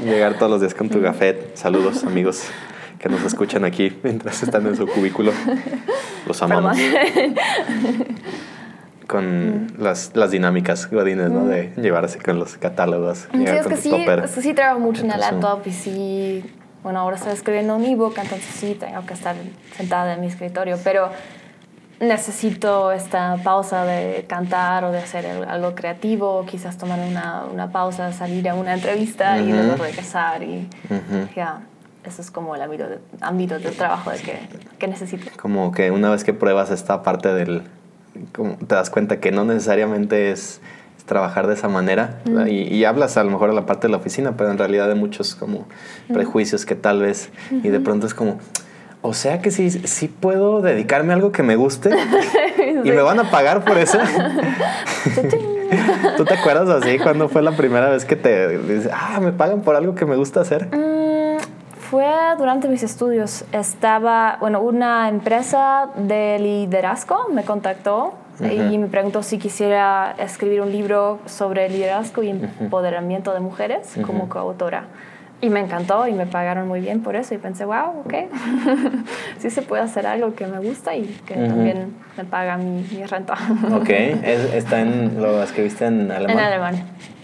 [0.04, 1.56] Llegar todos los días con tu gafet.
[1.56, 2.48] Saludos, amigos
[3.04, 5.30] que nos escuchan aquí mientras están en su cubículo.
[6.26, 6.76] Los amamos.
[6.76, 7.34] Perdón.
[9.06, 11.46] Con las, las dinámicas godines, ¿no?
[11.46, 13.28] De llevarse con los catálogos.
[13.30, 16.44] Sí, es que sí, es que sí trabajo mucho en Entonces, laptop y sí,
[16.84, 19.34] bueno, ahora estoy escribiendo un ebook, entonces sí tengo que estar
[19.76, 21.08] sentada en mi escritorio, pero
[21.98, 28.12] necesito esta pausa de cantar o de hacer algo creativo, quizás tomar una, una pausa,
[28.12, 29.62] salir a una entrevista y Ujú.
[29.62, 31.28] luego regresar y Ujú.
[31.34, 31.60] ya,
[32.04, 34.38] eso es como el ámbito de, ámbito de trabajo de que,
[34.78, 35.30] que necesito.
[35.40, 37.62] Como que una vez que pruebas esta parte del...
[38.34, 40.60] como te das cuenta que no necesariamente es, es
[41.06, 44.36] trabajar de esa manera y hablas a lo mejor de la parte de la oficina,
[44.36, 45.66] pero en realidad de muchos como
[46.12, 48.38] prejuicios que tal vez y de pronto es como...
[49.06, 51.90] O sea que sí, sí puedo dedicarme a algo que me guste
[52.84, 53.98] y me van a pagar por eso.
[56.16, 59.60] ¿Tú te acuerdas así cuando fue la primera vez que te dices, ah, me pagan
[59.60, 60.74] por algo que me gusta hacer?
[60.74, 61.36] Mm,
[61.78, 62.06] fue
[62.38, 63.44] durante mis estudios.
[63.52, 70.72] Estaba, bueno, una empresa de liderazgo me contactó y me preguntó si quisiera escribir un
[70.72, 74.84] libro sobre liderazgo y empoderamiento de mujeres como coautora.
[75.40, 77.34] Y me encantó y me pagaron muy bien por eso.
[77.34, 78.14] Y pensé, wow, ok,
[79.38, 83.04] sí se puede hacer algo que me gusta y que también me paga mi, mi
[83.04, 83.34] renta.
[83.72, 86.38] Ok, es- está en, lo escribiste en alemán.
[86.38, 86.74] En alemán.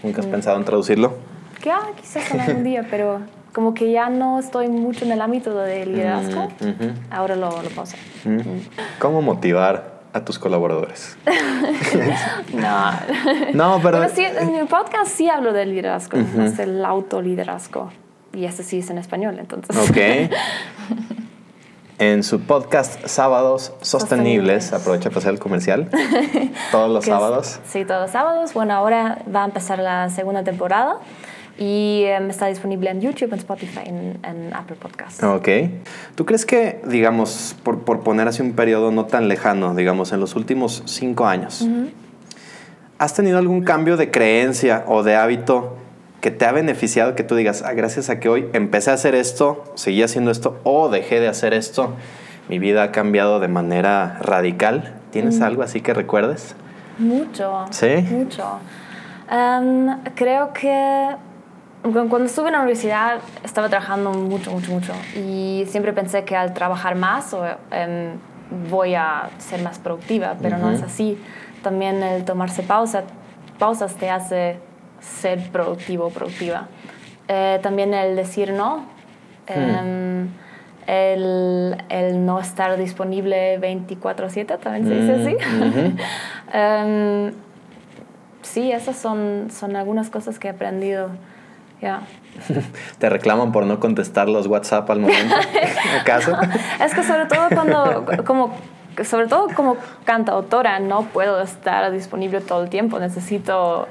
[0.03, 1.13] ¿Nunca has pensado en traducirlo?
[1.61, 3.21] Que ah, quizás en algún día, pero
[3.53, 6.47] como que ya no estoy mucho en el ámbito de liderazgo.
[6.59, 6.91] Mm, ujú.
[7.09, 7.99] Ahora lo, lo puedo hacer.
[8.25, 8.39] Mm.
[8.99, 11.17] ¿Cómo motivar a tus colaboradores?
[12.53, 12.91] No.
[13.53, 13.97] No, pero...
[13.99, 17.91] Bueno, sí, en mi podcast sí hablo del liderazgo, más del autoliderazgo.
[18.33, 19.75] Y ese sí es en español, entonces.
[19.89, 19.97] Ok.
[21.99, 24.73] En su podcast Sábados Sostenibles, Sostenibles.
[24.73, 25.87] aprovecha para hacer el comercial.
[26.71, 27.59] Todos los es- sábados.
[27.67, 28.53] sí, todos los sábados.
[28.55, 30.95] Bueno, ahora va a empezar la segunda temporada
[31.61, 35.23] y em, está disponible en YouTube, en Spotify, en, en Apple Podcasts.
[35.23, 35.47] Ok.
[36.15, 40.19] ¿Tú crees que, digamos, por, por poner así un periodo no tan lejano, digamos, en
[40.19, 41.67] los últimos cinco años,
[42.97, 45.77] ¿has tenido algún cambio de creencia o de hábito
[46.19, 49.13] que te ha beneficiado que tú digas, ah, gracias a que hoy empecé a hacer
[49.13, 51.93] esto, seguí haciendo esto o dejé de hacer esto,
[52.49, 54.95] mi vida ha cambiado de manera radical?
[55.11, 56.55] ¿Tienes algo así que recuerdes?
[56.97, 57.65] Mucho.
[57.69, 57.97] ¿Sí?
[58.09, 58.57] Mucho.
[59.29, 61.17] Em, creo que
[61.81, 64.93] cuando estuve en la universidad estaba trabajando mucho, mucho, mucho.
[65.15, 68.17] Y siempre pensé que al trabajar más o, em,
[68.69, 70.75] voy a ser más productiva, pero no Ujú.
[70.75, 71.17] es así.
[71.63, 73.03] También el tomarse pausa,
[73.57, 74.59] pausas te hace
[74.99, 76.67] ser productivo o productiva.
[77.27, 78.85] Eh, también el decir no.
[79.47, 80.27] Em,
[80.87, 85.95] el, el no estar disponible 24/7, también se dice así.
[86.53, 87.31] Em,
[88.41, 91.09] sí, esas son, son algunas cosas que he aprendido.
[91.81, 92.01] Ya.
[92.99, 95.35] ¿Te reclaman por no contestar los WhatsApp al momento?
[96.01, 96.37] ¿Acaso?
[96.83, 98.55] Es que sobre todo cuando, como,
[99.03, 102.99] sobre todo como cantautora, no puedo estar disponible todo el tiempo.
[102.99, 103.87] Necesito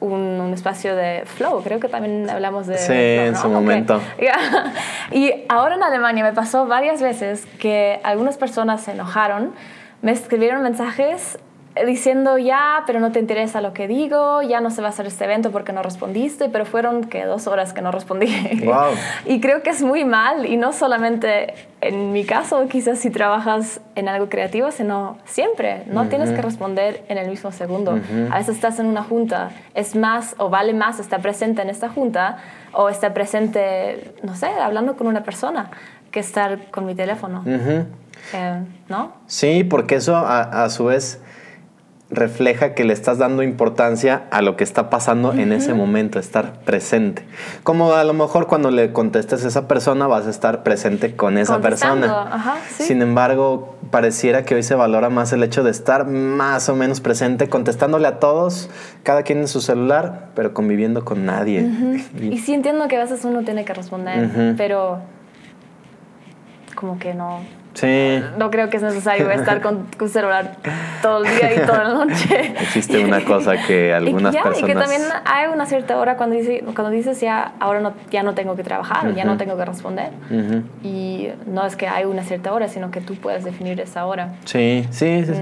[0.00, 1.62] un, un espacio de flow.
[1.62, 3.40] Creo que también hablamos de Sí, flow, en ¿no?
[3.40, 3.52] su Ok.
[3.52, 4.00] momento.
[4.20, 4.72] Ya.
[5.10, 9.52] Y ahora en Alemania me pasó varias veces que algunas personas se enojaron,
[10.00, 11.38] me escribieron mensajes
[11.86, 15.06] diciendo ya, pero no te interesa lo que digo, ya no se va a hacer
[15.06, 18.26] este evento porque no respondiste, pero fueron que dos horas que no respondí.
[18.64, 18.92] Wow.
[19.24, 23.80] Y creo que es muy mal, y no solamente en mi caso, quizás si trabajas
[23.94, 25.84] en algo creativo, sino siempre.
[25.86, 27.98] No tienes que responder en el mismo segundo.
[28.30, 31.88] A veces estás en una junta, es más o vale más estar presente en esta
[31.88, 32.38] junta
[32.72, 35.70] o estar presente, no sé, hablando con una persona
[36.10, 37.40] que estar con mi teléfono.
[37.40, 37.86] Ujú.
[38.34, 39.12] Eh, ¿No?
[39.26, 41.22] Sí, porque eso a, a su vez
[42.10, 46.60] refleja que le estás dando importancia a lo que está pasando en ese momento, estar
[46.60, 47.22] presente.
[47.62, 51.38] Como a lo mejor cuando le contestes a esa persona vas a estar presente con
[51.38, 52.22] esa persona.
[52.32, 52.82] ajá, sí.
[52.84, 57.00] Sin embargo, pareciera que hoy se valora más el hecho de estar más o menos
[57.00, 58.70] presente, contestándole a todos,
[59.04, 61.68] cada quien en su celular, pero conviviendo con nadie.
[62.20, 64.98] y, sí entiendo que a veces uno tiene que responder, pero
[66.74, 67.40] como que no,
[67.74, 68.22] Sí.
[68.36, 70.56] No creo que es necesario estar con tu celular
[71.02, 72.54] todo el día y toda la noche.
[72.60, 74.70] Existe una cosa que algunas y ya, personas...
[74.70, 78.22] Y que también hay una cierta hora cuando, dice, cuando dices ya, ahora no, ya
[78.22, 80.10] no tengo que trabajar o ya no tengo que responder.
[80.82, 84.34] Y no es que hay una cierta hora, sino que tú puedes definir esa hora.
[84.44, 85.24] Sí, sí.
[85.24, 85.32] sí.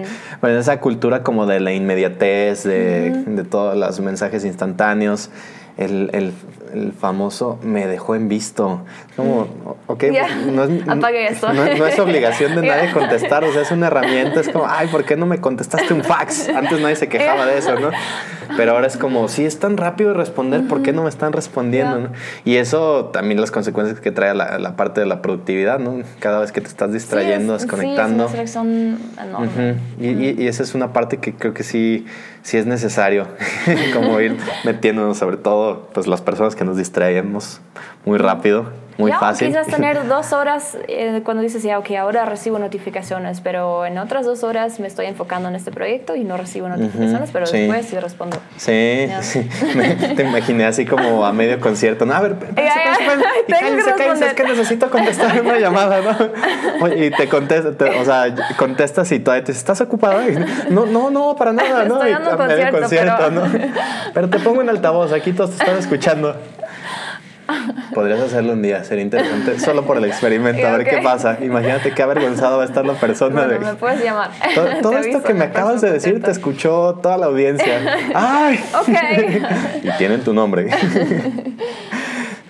[0.40, 5.30] Bueno, esa cultura como de la inmediatez, de, de todos los mensajes instantáneos
[5.78, 6.32] el, el,
[6.74, 8.82] el, famoso me dejó en visto.
[9.16, 9.48] Como,
[9.86, 10.04] ok,
[10.52, 11.52] no, es, Apague eso.
[11.52, 15.04] No, es obligación de nadie contestar, o sea, es una herramienta, es como, ay, ¿por
[15.04, 16.48] qué no me contestaste un fax?
[16.48, 17.90] Antes nadie se quejaba de eso, ¿no?
[18.56, 22.10] Pero ahora es como, si es tan rápido responder, ¿por qué no me están respondiendo?
[22.44, 26.00] Y eso también las consecuencias que trae la, la, parte de la productividad, ¿no?
[26.18, 28.28] Cada vez que te estás distrayendo, desconectando.
[28.28, 29.76] Sí, es enorme.
[30.00, 32.06] y, y, y esa es una parte que creo que sí
[32.42, 33.26] si es necesario,
[33.92, 37.60] como ir metiéndonos, sobre todo, pues las personas que nos distraemos
[38.04, 39.48] muy rápido muy ya, fácil.
[39.48, 44.26] Quizás tener dos horas eh, cuando dices, ya, ok, ahora recibo notificaciones, pero en otras
[44.26, 47.98] dos horas me estoy enfocando en este proyecto y no recibo notificaciones, pero después sí
[47.98, 48.38] respondo.
[48.56, 49.48] Sí, sí.
[50.16, 52.04] te imaginé así como a medio concierto.
[52.04, 52.36] No, a ver,
[53.48, 56.88] y cállense, cállense, es que necesito contestar una llamada, ¿no?
[56.88, 60.24] y te contestas, o sea, contestas y todavía te ¿estás ocupada?
[60.70, 61.94] no, no, no, para nada, ¿no?
[61.94, 63.30] Estoy dando concierto, concierto pero...
[63.30, 63.74] ¿no?
[64.12, 66.34] Pero te pongo en altavoz, aquí todos te están escuchando.
[67.94, 71.38] Podrías hacerlo un día, sería interesante, solo por el experimento, a ver qué pasa.
[71.40, 73.46] Imagínate qué avergonzado va a estar la persona.
[73.46, 74.30] Bueno, me puedes llamar.
[74.82, 77.80] Todo, esto que me acabas de decir te escuchó toda la audiencia.
[78.14, 78.60] ¡Ay!
[78.74, 79.82] Ok.
[79.82, 80.68] y tienen tu nombre.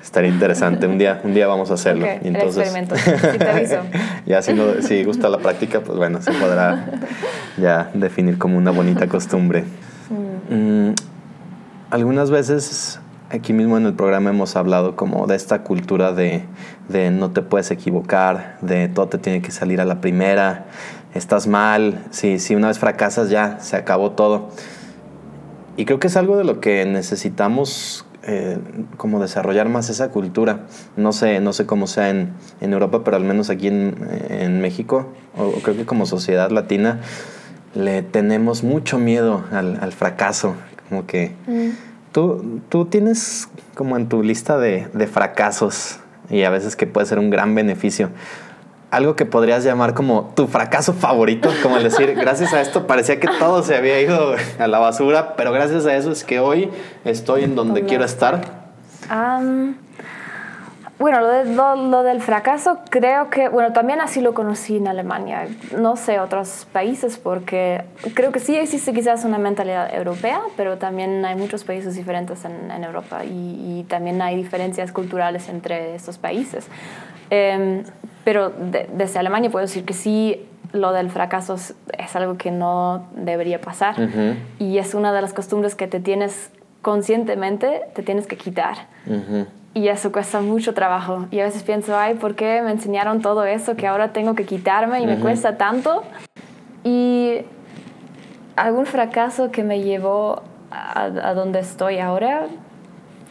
[0.03, 0.87] Estaría interesante.
[0.87, 2.07] Un día, un día vamos a hacerlo.
[2.07, 2.97] Okay, y entonces, el experimento.
[3.33, 3.81] Sí, te aviso.
[4.27, 6.87] ya si, no, si gusta la práctica, pues bueno, se podrá
[7.57, 9.65] ya definir como una bonita costumbre.
[10.49, 10.93] Mm,
[11.91, 16.45] algunas veces aquí mismo en el programa hemos hablado como de esta cultura de,
[17.11, 20.67] no te puedes equivocar, de todo te tiene que salir a la primera,
[21.15, 24.49] estás mal, si, si una vez fracasas ya, se acabó todo.
[25.77, 28.59] Y creo que es algo de lo que necesitamos eh,
[28.97, 30.67] como desarrollar más esa cultura.
[30.97, 33.95] No sé, no sé cómo sea en, en Europa, pero al menos aquí en,
[34.29, 37.01] en México, o, creo que como sociedad latina,
[37.75, 40.55] le tenemos mucho miedo al, al fracaso,
[40.89, 41.33] como que...
[41.47, 45.99] Mm Tú, tú tienes como en tu lista de, de, fracasos
[46.31, 48.11] y a veces que puede ser un gran beneficio.
[48.91, 53.21] Algo que podrías llamar como tu fracaso favorito, como el decir, gracias a esto parecía
[53.21, 56.71] que todo se había ido a la basura, pero gracias a eso es que hoy
[57.05, 58.71] estoy en donde quiero estar.
[59.11, 59.75] Um,
[60.99, 65.47] bueno, lo, lo, del fracaso creo que, bueno, también así lo conocí en Alemania.
[65.77, 67.85] No sé otros países porque
[68.15, 72.71] creo que sí existe quizás una mentalidad europea, pero también hay muchos países diferentes en,
[72.73, 73.29] en Europa y,
[73.79, 76.67] y, también hay diferencias culturales entre estos países.
[77.31, 77.85] Eh,
[78.25, 82.51] pero de, desde Alemania puedo decir que sí, lo del fracaso es, es algo que
[82.51, 84.37] no debería pasar uh -huh.
[84.59, 86.51] y es una de las costumbres que te tienes
[86.83, 88.77] conscientemente, te tienes que quitar.
[89.07, 91.27] Uh -huh y eso cuesta mucho trabajo.
[91.31, 94.45] Y a veces pienso, ay, ¿por qué me enseñaron todo eso que ahora tengo que
[94.45, 95.17] quitarme y uh -huh.
[95.17, 96.03] me cuesta tanto?
[96.85, 97.43] Y
[98.57, 102.47] algún fracaso que me llevó a, a, donde estoy ahora,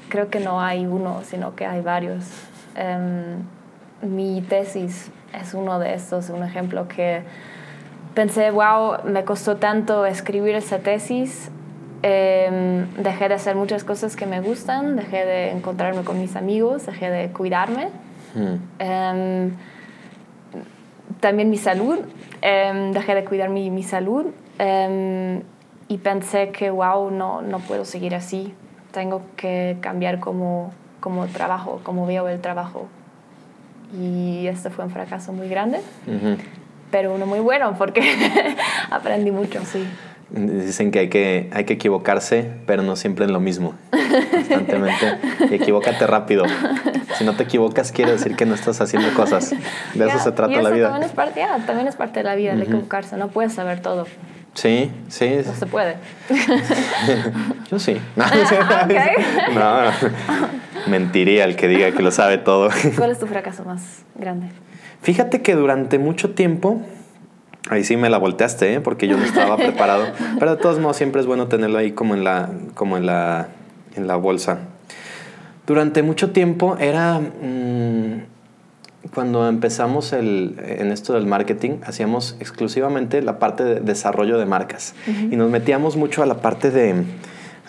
[0.10, 2.24] creo que no hay uno, sino que hay varios.
[2.78, 3.44] Um,
[4.08, 7.24] mi tesis es uno de estos, un ejemplo que
[8.14, 11.52] pensé, wow, me costó tanto escribir esa tesis
[12.10, 16.86] eh, dejé de hacer muchas cosas que me gustan, dejé de encontrarme con mis amigos,
[16.86, 17.90] dejé de cuidarme.
[18.34, 18.56] Hmm.
[18.80, 19.50] Eh,
[21.20, 22.00] también mi salud,
[22.42, 24.28] eh, dejé de cuidar mi, mi salud
[25.90, 28.54] y pensé que, wow, no, no puedo seguir así.
[28.94, 32.88] Tengo que cambiar como, como trabajo, como veo el trabajo.
[34.00, 36.38] Y este fue un fracaso muy grande, uh -huh.
[36.90, 38.02] pero uno muy bueno porque
[38.92, 39.86] aprendí mucho, sí.
[40.30, 43.76] Dicen que hay, que hay que equivocarse, pero no siempre en lo mismo.
[44.32, 45.18] Constantemente.
[45.50, 46.44] Y equivócate rápido.
[47.18, 49.56] Si no te equivocas, quiere decir que no estás haciendo cosas.
[49.94, 50.90] De eso se trata y eso la vida.
[50.90, 52.62] También es parte, yeah, también es parte de la vida, uh -huh.
[52.62, 53.16] el equivocarse.
[53.16, 54.06] No puedes saber todo.
[54.54, 55.40] Sí, sí.
[55.46, 55.96] No se puede.
[57.72, 57.98] Yo sí.
[58.18, 59.54] No, okay.
[59.54, 59.92] no, no,
[60.88, 62.70] mentiría el que diga que lo sabe todo.
[62.98, 64.48] ¿Cuál es tu fracaso más grande?
[65.02, 66.82] Fíjate que durante mucho tiempo
[67.70, 68.82] Ahí sí me la volteaste, ¿eh?
[68.82, 70.06] porque yo no estaba preparado.
[70.40, 73.50] Pero de todos modos siempre es bueno tenerlo ahí como en la, como en la,
[73.96, 74.60] en la bolsa.
[75.66, 77.20] Durante mucho tiempo era...
[77.20, 78.38] Mmm,
[79.14, 84.96] cuando empezamos el, en esto del marketing, hacíamos exclusivamente la parte de desarrollo de marcas
[85.08, 87.04] y nos metíamos mucho a la parte de,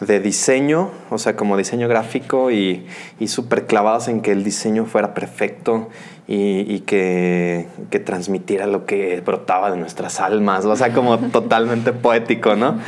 [0.01, 2.87] de diseño, o sea, como diseño gráfico y,
[3.19, 5.89] y súper clavados en que el diseño fuera perfecto
[6.29, 11.93] y, y que, que, transmitiera lo que brotaba de nuestras almas, o sea, como totalmente
[11.93, 12.79] poético, ¿no?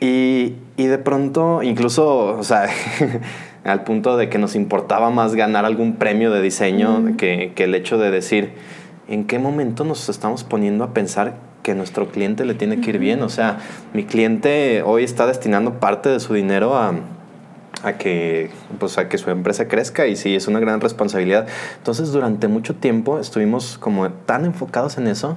[0.00, 2.68] Y, y de pronto, incluso, o sea,
[3.64, 7.74] al punto de que nos importaba más ganar algún premio de diseño que, que, el
[7.74, 8.52] hecho de decir,
[9.08, 13.00] ¿en qué momento nos estamos poniendo a pensar que nuestro cliente le tiene que ir
[13.00, 13.22] bien?
[13.22, 13.58] O sea,
[13.92, 16.94] mi cliente hoy está destinando parte de su dinero a,
[17.82, 21.46] a que, pues, a que su empresa crezca y sí, es una gran responsabilidad.
[21.78, 25.36] Entonces, durante mucho tiempo estuvimos como tan enfocados en eso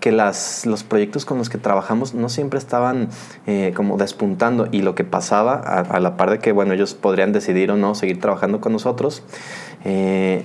[0.00, 3.08] que las, los proyectos con los que trabajamos no siempre estaban
[3.46, 7.32] eh, como despuntando y lo que pasaba a, la par de que, bueno, ellos podrían
[7.32, 9.22] decidir o no seguir trabajando con nosotros,
[9.84, 10.44] eh,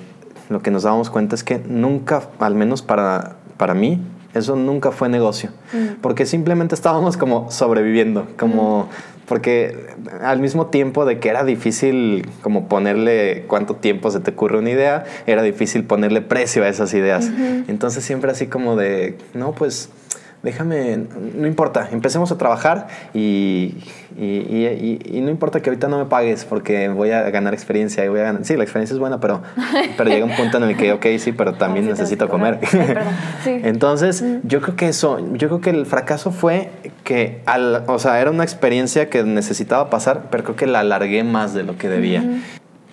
[0.50, 4.02] lo que nos dábamos cuenta es que nunca, al menos para, para mí,
[4.34, 6.02] eso nunca fue negocio, mm.
[6.02, 8.84] porque simplemente estábamos como sobreviviendo, como...
[8.84, 9.88] Mm porque
[10.22, 14.70] al mismo tiempo de que era difícil como ponerle cuánto tiempo se te ocurre una
[14.70, 17.32] idea, era difícil ponerle precio a esas ideas.
[17.68, 19.90] Entonces siempre así como de, no, pues
[20.44, 23.76] déjame, no importa, empecemos a trabajar y,
[24.18, 28.20] y, no importa que ahorita no me pagues porque voy a ganar experiencia y voy
[28.20, 29.42] a ganar, sí, la experiencia es buena, pero,
[29.98, 32.60] pero llega un punto en el que, ok, sí, pero también necesito comer.
[33.46, 36.70] Entonces, yo creo que eso, yo creo que el fracaso fue
[37.06, 41.24] que, al, o sea, era una experiencia que necesitaba pasar, pero creo que la alargué
[41.24, 42.22] más de lo que debía.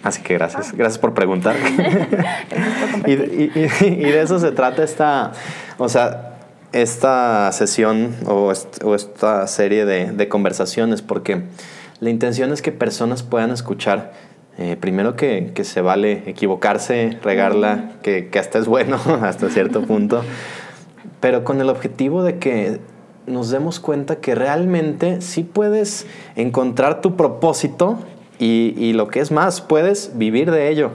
[0.04, 0.74] Así que gracias, ah.
[0.76, 1.56] gracias por preguntar.
[3.06, 5.32] y, y de eso se trata esta,
[5.76, 6.29] o sea,
[6.72, 11.42] esta sesión o, esta serie de, conversaciones porque
[12.00, 14.12] la intención es que personas puedan escuchar
[14.58, 20.22] eh, primero que, se vale equivocarse, regarla, que, que hasta es bueno hasta cierto punto,
[21.20, 22.80] pero con el objetivo de que
[23.26, 26.06] nos demos cuenta que realmente sí puedes
[26.36, 27.98] encontrar tu propósito
[28.40, 30.92] y, y, lo que es más, puedes vivir de ello.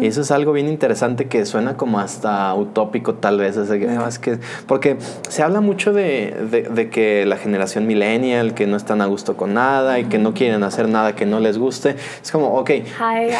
[0.00, 3.58] Y eso es algo bien interesante que suena como hasta utópico tal vez.
[3.58, 4.96] Es que, porque
[5.28, 9.52] se habla mucho de, de, que la generación millennial, que no están a gusto con
[9.52, 11.96] nada y que no quieren hacer nada que no les guste.
[12.22, 12.70] Es como, ok.
[12.70, 12.84] Hi,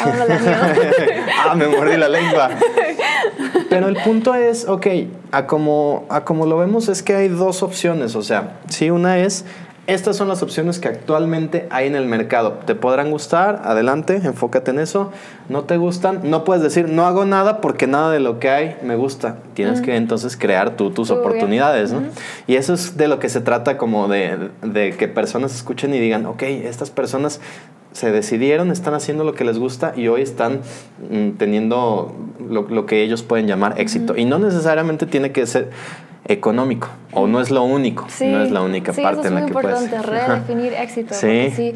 [1.43, 2.51] ah, me mordí la lengua.
[3.71, 4.85] Pero el punto es, ok,
[5.31, 8.15] a como, a como lo vemos es que hay dos opciones.
[8.15, 9.45] O sea, si una es
[9.87, 12.59] estas son las opciones que actualmente hay en el mercado.
[12.65, 13.61] ¿Te podrán gustar?
[13.63, 15.11] Adelante, enfócate en eso.
[15.47, 16.29] ¿No te gustan?
[16.29, 19.37] No puedes decir, no hago nada porque nada de lo que hay me gusta.
[19.53, 22.01] Tienes que entonces crear tú tus oportunidades, ¿no?
[22.47, 25.99] Y eso es de lo que se trata como de, de que personas escuchen y
[25.99, 27.39] digan, ok, estas personas
[27.93, 30.59] se decidieron, están haciendo lo que les gusta y hoy están
[31.09, 32.13] mm, teniendo
[32.47, 34.15] lo, lo, que ellos pueden llamar éxito.
[34.17, 35.71] Y no necesariamente tiene que ser
[36.27, 39.81] económico o no es lo único, no es la única parte en la que puedes.
[39.81, 41.13] Es muy importante redefinir éxito.
[41.13, 41.51] Sí.
[41.55, 41.75] si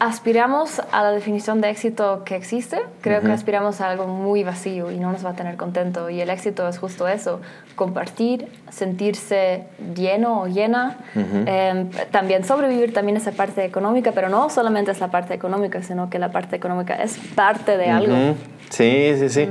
[0.00, 4.90] aspiramos a la definición de éxito que existe, creo que aspiramos a algo muy vacío
[4.90, 6.10] y no nos va a tener contento.
[6.10, 7.40] Y el éxito es justo eso,
[7.74, 14.90] compartir, sentirse lleno o llena, em, también sobrevivir también esa parte económica, pero no solamente
[14.90, 18.34] es la parte económica, sino que la parte económica es parte de algo.
[18.70, 19.48] Sí, sí, sí.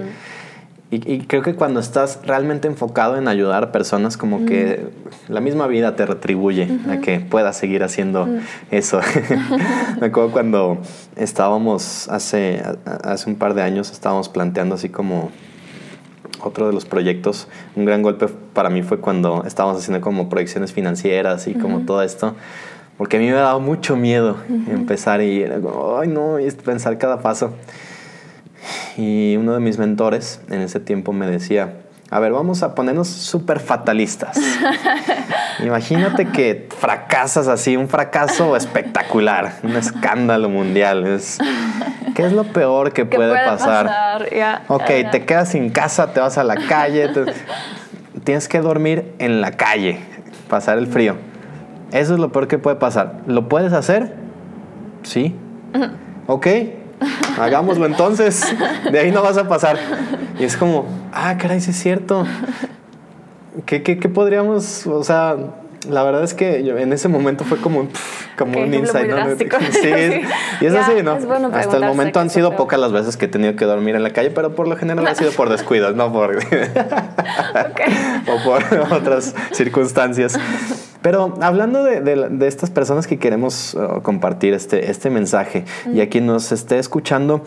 [0.96, 4.86] Y, creo que cuando estás realmente enfocado en ayudar a personas, como que
[5.28, 8.28] la misma vida te retribuye a que puedas seguir haciendo
[8.70, 9.00] eso.
[10.00, 10.78] Me acuerdo cuando
[11.16, 15.32] estábamos hace, hace un par de años, estábamos planteando así como
[16.42, 17.48] otro de los proyectos.
[17.76, 22.04] Un gran golpe para mí fue cuando estábamos haciendo como proyecciones financieras y como todo
[22.04, 22.36] esto.
[23.00, 24.38] Porque a mí me ha dado mucho miedo
[24.70, 27.52] empezar y era como, ay no, y pensar cada paso.
[28.98, 31.74] Y uno de mis mentores en ese tiempo me decía,
[32.14, 34.38] a ver, vamos a ponernos súper fatalistas.
[35.64, 41.08] Imagínate que fracasas así, un fracaso espectacular, un escándalo mundial.
[41.08, 41.40] Es,
[42.14, 43.90] ¿Qué es lo peor que puede, pasar?
[44.68, 47.10] ok, te quedas sin casa, te vas a la calle,
[48.24, 50.00] tienes que dormir en la calle,
[50.50, 51.16] pasar el frío.
[51.92, 53.22] Eso es lo peor que puede pasar.
[53.26, 54.16] ¿Lo puedes hacer?
[55.02, 55.36] Sí.
[56.28, 56.48] Ok,
[57.40, 58.56] hagámoslo entonces,
[58.92, 59.78] de ahí no vas a pasar.
[60.40, 62.26] Y es como, ah, caray, sí es cierto.
[63.66, 65.38] ¿Qué, qué, qué podríamos, o sea,
[65.90, 67.88] la verdad es que en ese momento fue como,
[68.38, 69.10] como un insight.
[69.10, 69.24] ¿no?
[69.72, 69.90] Sí,
[70.62, 71.18] y es así, ¿no?
[71.54, 74.12] Hasta el momento han sido pocas las veces que he tenido que dormir en la
[74.12, 76.38] calle, pero por lo general ha sido por descuido, no por.
[78.28, 80.38] o por otras circunstancias.
[81.04, 86.10] Pero hablando de, de, estas personas que queremos uh, compartir este, este mensaje y a
[86.10, 87.42] quien nos esté escuchando,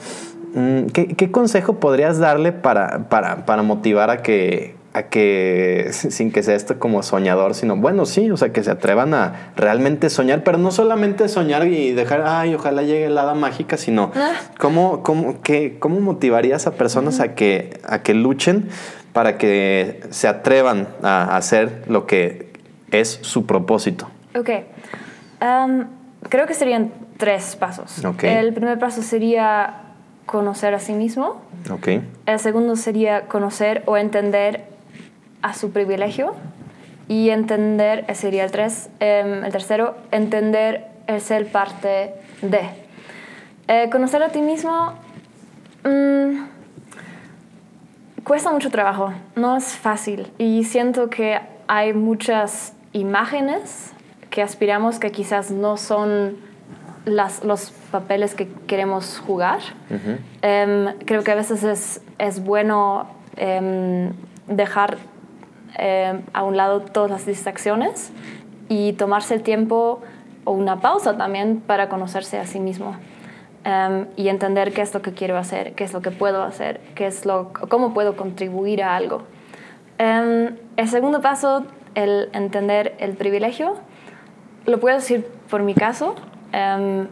[0.55, 6.31] mm, ¿qué, qué consejo podrías darle para, para, para motivar a que, a que, sin
[6.33, 10.11] que sea esto como soñador, sino bueno, sí, o sea, que se atrevan a realmente
[10.11, 14.33] soñar, pero no solamente soñar y dejar, ay, ojalá llegue la hada mágica, sino Ah.
[14.59, 18.69] ¿cómo, cómo, qué- cómo motivarías a personas a, que, a que luchen
[19.15, 22.55] para que se atrevan a hacer lo que
[22.91, 24.09] es su propósito?
[24.37, 24.51] Ok.
[25.41, 25.89] Am,
[26.29, 28.05] creo que serían tres pasos.
[28.05, 28.25] Ok.
[28.25, 29.83] El primer paso sería
[30.27, 31.41] conocer a sí mismo.
[31.71, 31.89] ¿Ok?
[32.27, 34.65] El segundo sería conocer o entender
[35.43, 36.35] a su privilegio.
[37.09, 38.91] Y entender, ese sería el tres.
[38.99, 42.61] Em, el tercero, entender el ser parte de.
[43.69, 44.93] Eh, conocer a ti mismo
[45.85, 46.47] mm,
[48.23, 50.33] cuesta mucho trabajo, no es fácil.
[50.39, 53.93] Y siento que hay muchas imágenes
[54.31, 56.37] que aspiramos que quizás no son
[57.05, 59.61] las, los papeles que queremos jugar.
[59.91, 60.19] Ujú.
[60.43, 64.13] Em, creo que a veces es, es bueno em,
[64.49, 64.99] dejar
[65.79, 68.11] em, a un lado todas las distracciones
[68.69, 70.03] y tomarse el tiempo
[70.45, 72.97] o una pausa también para conocerse a sí mismo
[73.65, 76.81] em, y entender qué es lo que quiero hacer, qué es lo que puedo hacer,
[76.95, 79.23] qué es lo, cómo puedo contribuir a algo.
[79.99, 81.65] Em, el segundo paso,
[81.97, 83.75] el entender el privilegio,
[84.67, 86.15] lo puedo decir por mi caso.
[86.53, 87.09] em,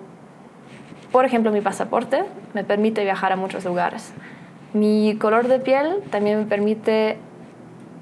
[1.11, 2.25] por ejemplo, mi pasaporte
[2.55, 4.13] me permite viajar a muchos lugares.
[4.73, 7.19] Mi color de piel también me permite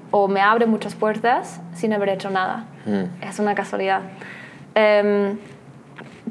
[0.09, 2.65] o me abre muchas puertas sin haber hecho nada.
[2.85, 3.23] Mm.
[3.23, 4.01] Es una casualidad.
[4.73, 5.37] Em,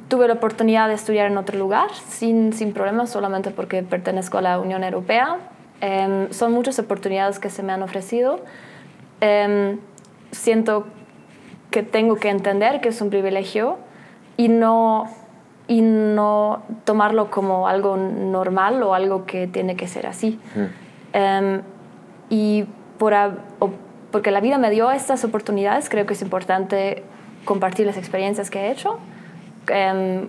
[0.09, 4.43] tuve la oportunidad de estudiar en otro lugar sin, sin problemas, solamente porque pertenezco a
[4.43, 5.37] la Unión Europea.
[5.81, 8.41] Em, son muchas oportunidades que se me han ofrecido.
[10.33, 10.87] Siento
[11.71, 13.79] que tengo que entender que es un privilegio
[14.37, 15.07] y no,
[15.69, 20.39] y no tomarlo como algo normal o algo que tiene que ser así.
[21.13, 21.63] Em,
[22.31, 22.65] y
[22.99, 23.15] por,
[24.11, 27.03] porque la vida me dio estas oportunidades, creo que es importante
[27.45, 28.99] compartir las experiencias que he hecho,
[29.69, 30.29] em,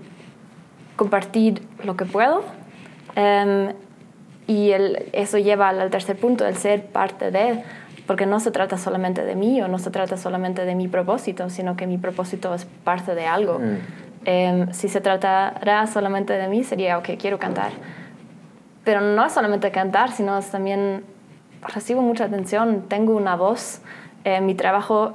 [0.96, 2.44] compartir lo que puedo.
[3.16, 3.74] em,
[4.48, 7.64] y el- eso lleva al, al tercer punto, el ser parte de,
[8.08, 11.50] porque no se trata solamente de mí o no se trata solamente de mi propósito,
[11.50, 13.60] sino que mi propósito es parte de algo.
[13.60, 13.78] Mm.
[14.26, 17.72] Em, si se tratara solamente de mí, sería, ok, quiero cantar.
[18.84, 21.04] Pero no es solamente cantar, sino es también
[21.62, 23.82] recibo mucha atención, tengo una voz,
[24.26, 25.14] eh, mi trabajo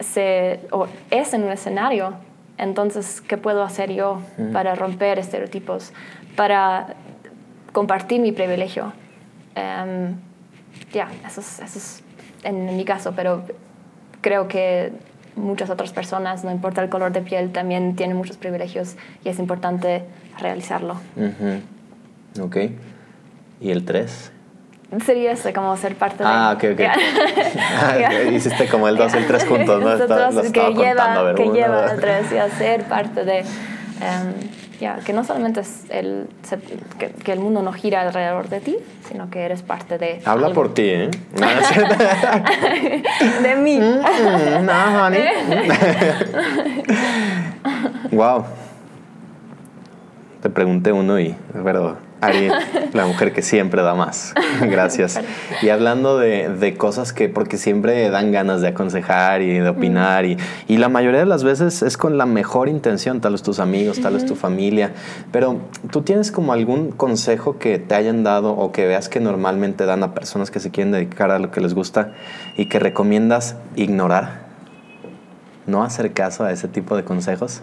[0.00, 2.14] se, o es en un escenario.
[2.56, 4.20] Entonces, ¿qué puedo hacer yo
[4.52, 5.92] para romper estereotipos,
[6.36, 6.94] para
[7.72, 8.92] compartir mi privilegio?
[9.56, 10.16] Em,
[10.92, 12.02] ya, eso, es, eso es
[12.42, 13.42] en mi caso, pero
[14.20, 14.92] creo que
[15.36, 19.38] muchas otras personas, no importa el color de piel, también tienen muchos privilegios y es
[19.38, 20.04] importante
[20.38, 20.94] realizarlo.
[21.16, 22.44] Ujú.
[22.44, 22.56] Ok.
[23.60, 24.32] ¿Y el 3?
[25.04, 26.28] Sería ese, como ser parte de...
[26.28, 26.78] Ah, ok, ok.
[26.78, 28.22] Ya.
[28.32, 29.92] Hiciste como el 2 y el 3 juntos, ¿no?
[29.96, 31.92] Está- Nosotros lo que lleva, contando, a ver, que lleva dos.
[31.92, 33.44] el tres, y ser parte de...
[34.00, 34.34] em,
[34.80, 36.28] ya, que no solamente es el,
[36.98, 38.76] que, que el mundo no gira alrededor de ti,
[39.08, 40.20] sino que eres parte de...
[40.24, 40.62] Habla algo.
[40.62, 41.10] por ti, ¿eh?
[41.38, 43.42] No, es.
[43.42, 43.78] De mí.
[43.78, 45.22] Mm, no, honey.
[48.12, 48.44] wow.
[50.42, 51.34] Te pregunté uno y,
[51.64, 52.48] pero Ari,
[52.92, 54.34] la mujer que siempre da más.
[54.60, 55.20] Gracias.
[55.62, 60.24] Y hablando de, de cosas que, porque siempre dan ganas de aconsejar y de opinar,
[60.24, 60.36] y,
[60.68, 64.00] y la mayoría de las veces es con la mejor intención, tal vez tus amigos,
[64.00, 64.92] tal vez tu familia,
[65.32, 65.60] pero
[65.90, 70.02] tú tienes como algún consejo que te hayan dado o que veas que normalmente dan
[70.02, 72.12] a personas que se quieren dedicar a lo que les gusta
[72.56, 74.44] y que recomiendas ignorar,
[75.66, 77.62] no hacer caso a ese tipo de consejos.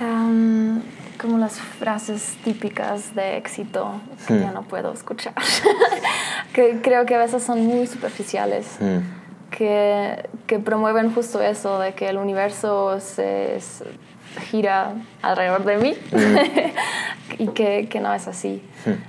[0.00, 0.80] Em,
[1.20, 4.40] como las frases típicas de éxito que Hmm.
[4.40, 5.34] ya no puedo escuchar.
[6.52, 8.76] que creo que a veces son muy superficiales.
[8.80, 8.98] Mm,
[9.50, 13.84] que, que promueven justo eso, de que el universo se, se
[14.50, 14.92] gira
[15.22, 15.94] alrededor de mí
[17.38, 18.62] y que, que no es así.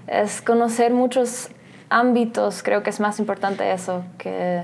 [0.07, 1.49] Es conocer muchos
[1.89, 4.64] ámbitos, creo que es más importante eso que,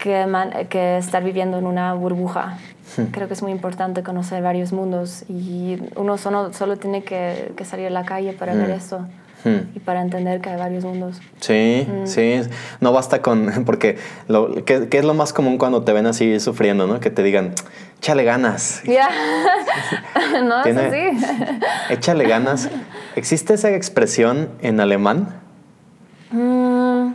[0.00, 2.58] que, man- que estar viviendo en una burbuja.
[3.12, 7.64] Creo que es muy importante conocer varios mundos y uno solo, solo tiene que, que
[7.64, 9.06] salir a la calle para ver eso
[9.44, 9.70] Hmm.
[9.72, 11.20] y para entender que hay varios mundos.
[11.38, 12.40] Sí, sí.
[12.80, 13.62] No basta con.
[13.64, 13.96] Porque.
[14.26, 16.98] Lo, ¿qué, qué es lo más común cuando te ven así sufriendo, no?
[16.98, 17.52] Que te digan,
[17.98, 18.82] échale ganas.
[18.82, 19.08] Ya,
[20.42, 21.26] no Tiene- es así.
[21.90, 22.68] Échale ganas.
[23.14, 25.28] ¿Existe esa expresión en alemán?
[26.32, 27.12] Mm,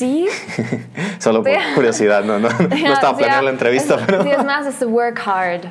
[0.00, 0.26] sí.
[1.18, 4.22] Solo por curiosidad, no, no, no estaba planeando la entrevista, es, pero.
[4.22, 5.66] Sí, es más, es work hard.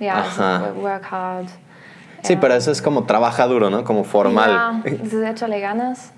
[0.00, 0.72] Es Ajá.
[0.76, 1.46] work hard.
[2.22, 3.84] Sí, pero eso es como trabaja duro, ¿no?
[3.84, 4.82] Como formal.
[4.84, 6.12] Ya, dices, échale ganas.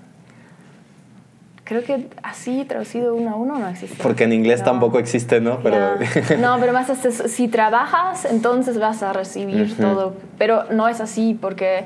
[1.65, 4.01] Creo que así traducido uno a uno no existe.
[4.01, 4.65] Porque en inglés No.
[4.67, 5.59] tampoco existe, ¿no?
[5.61, 5.97] Pero.
[6.39, 9.81] No, pero más este, si trabajas, entonces vas a recibir Ujú.
[9.81, 10.13] todo.
[10.37, 11.83] Pero no es así porque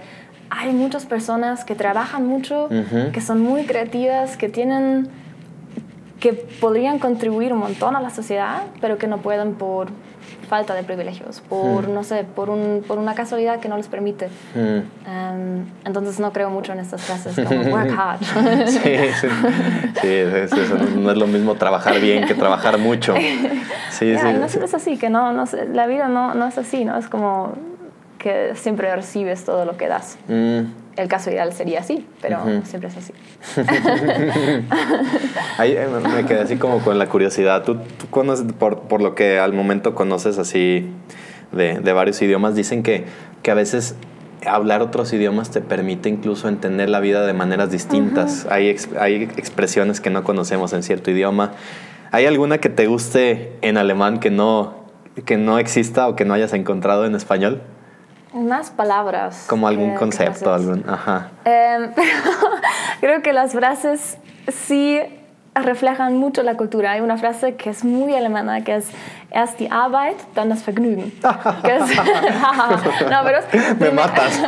[0.51, 3.11] hay muchas personas que trabajan mucho, Ujú.
[3.11, 5.09] que son muy creativas, que tienen
[6.21, 9.87] que podrían contribuir un montón a la sociedad, pero que no pueden por
[10.47, 11.93] falta de privilegios, por, Mm.
[11.93, 14.27] no sé, por, un, por una casualidad que no les permite.
[14.53, 14.59] Mm.
[15.09, 18.19] Um, entonces no creo mucho en estas frases como work hard.
[18.67, 19.27] Sí, sí.
[20.01, 23.15] Sí, es- eso no, es lo mismo trabajar bien que trabajar mucho.
[23.15, 24.27] Sí, sí.
[24.29, 26.85] y no siempre es así, que no, no sé, la vida no, no es así,
[26.85, 26.97] ¿no?
[26.97, 27.53] Es como
[28.19, 30.17] que siempre recibes todo lo que das.
[30.27, 30.61] Mm.
[30.97, 32.49] El caso ideal sería así, pero Ujú.
[32.49, 33.13] no siempre es así.
[35.57, 37.63] Ahí eh, me quedé así como con la curiosidad.
[37.63, 40.89] Tú, tú conoces, por, por lo que al momento conoces así
[41.51, 43.05] de, de varios idiomas, dicen que,
[43.41, 43.95] que a veces
[44.45, 48.45] hablar otros idiomas te permite incluso entender la vida de maneras distintas.
[48.49, 51.53] hay, ex- hay expresiones que no conocemos en cierto idioma.
[52.11, 54.83] ¿Hay alguna que te guste en alemán que no,
[55.25, 57.61] que no exista o que no hayas encontrado en español?
[58.33, 59.45] Más palabras.
[59.49, 60.83] Como algún concepto, algún...
[60.89, 61.29] Ajá.
[61.45, 62.09] Em, pero
[63.01, 64.17] creo que las frases
[64.47, 64.99] sí
[65.53, 66.91] reflejan mucho la cultura.
[66.93, 68.87] Hay una frase que es muy alemana, que es
[69.31, 71.11] erst die Arbeit, dann das Vergnügen.
[71.63, 71.95] Que es-
[73.09, 74.39] no, pero es- Me matas.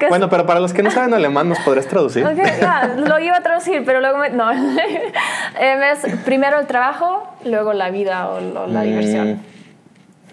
[0.00, 2.24] Es- Bueno, pero para los que no saben alemán, ¿nos podrías traducir?
[2.24, 4.30] Ok, ya, lo iba a traducir, pero luego me...
[4.30, 4.50] No.
[4.52, 8.82] Em, es primero el trabajo, luego la vida o, o la Mm.
[8.84, 9.55] diversión.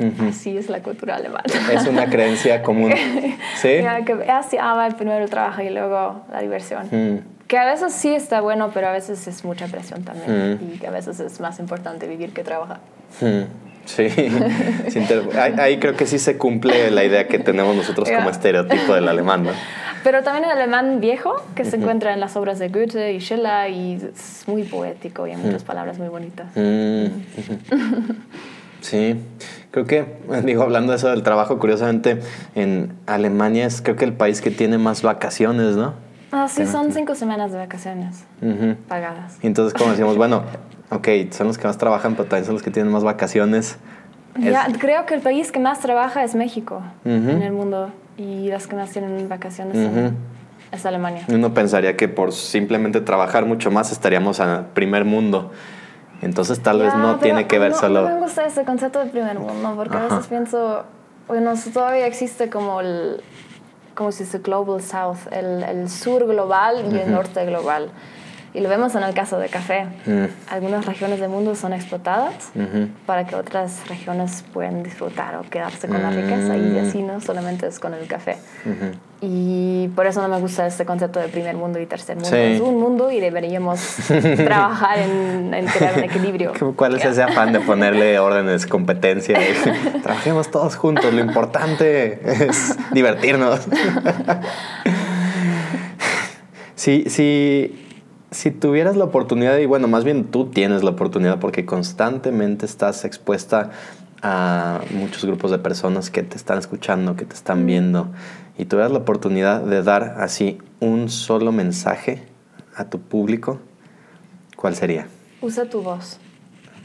[0.07, 0.29] Ujú.
[0.29, 1.43] Así es la cultura alemana.
[1.71, 2.93] Es una creencia común.
[3.55, 3.81] ¿Sí?
[3.81, 6.87] Ya, que erst die Arbeit, primero el trabajo y luego la diversión.
[6.91, 7.47] Mm.
[7.47, 10.59] Que a veces sí está bueno, pero a veces es mucha presión también.
[10.61, 10.73] Mm.
[10.73, 12.79] Y que a veces es más importante vivir que trabajar.
[13.21, 13.43] Mm.
[13.85, 14.03] Sí,
[15.37, 19.09] ahí, ahí creo que sí se cumple la idea que tenemos nosotros como estereotipo del
[19.09, 19.51] alemán, ¿no?
[20.03, 23.69] Pero también el alemán viejo, que se encuentra en las obras de Goethe y Schiller,
[23.71, 26.47] y es muy poético y hay muchas palabras muy bonitas.
[28.83, 29.15] Sí,
[29.71, 30.05] creo que,
[30.43, 32.19] digo, hablando de eso del trabajo, curiosamente,
[32.53, 35.93] en Alemania es creo que el país que tiene más vacaciones, ¿no?
[36.31, 38.23] Ah, sí, son cinco semanas de vacaciones
[38.87, 39.37] pagadas.
[39.41, 40.43] Y entonces, como decimos, bueno,
[40.89, 43.77] ok, son los que más trabajan, pero también son los que tienen más vacaciones.
[44.37, 47.29] Es- Ya, creo que el país que más trabaja es México Ujú.
[47.29, 49.77] en el mundo y las que más tienen vacaciones
[50.71, 51.23] es Alemania.
[51.29, 55.51] Uno pensaría que por simplemente trabajar mucho más estaríamos al primer mundo.
[56.23, 58.01] Entonces tal vez no tiene que ver no, solo...
[58.03, 60.15] No me gusta ese concepto de primer mundo porque a Ajá.
[60.15, 60.83] veces pienso,
[61.27, 63.21] bueno, todavía existe como el,
[63.95, 67.89] como se dice, Global South, el, el sur global y el norte global.
[68.55, 69.85] Y lo vemos en el caso de café.
[70.05, 72.87] Mm, Algunas regiones del mundo son explotadas ujú.
[73.07, 76.87] para que otras regiones puedan disfrutar o quedarse con la riqueza y Mm.
[76.87, 78.37] así no solamente es con el café.
[78.65, 78.91] Ujú.
[79.25, 82.29] Y por eso no me gusta este concepto de primer mundo y tercer mundo.
[82.29, 82.35] Sí.
[82.35, 83.79] Es un mundo y deberíamos
[84.45, 86.51] trabajar en, en crear un equilibrio.
[86.75, 89.39] ¿Cuál es ese afán de ponerle órdenes, competencia?
[90.03, 93.61] Trabajemos todos juntos, lo importante es divertirnos.
[96.75, 97.82] si, si,
[98.33, 103.05] si tuvieras la oportunidad, y bueno, más bien tú tienes la oportunidad porque constantemente estás
[103.05, 103.71] expuesta
[104.21, 108.07] a muchos grupos de personas que te están escuchando, que te están viendo,
[108.57, 112.23] y tuvieras la oportunidad de dar así un solo mensaje
[112.75, 113.59] a tu público,
[114.55, 115.07] ¿cuál sería?
[115.41, 116.19] Usa tu voz.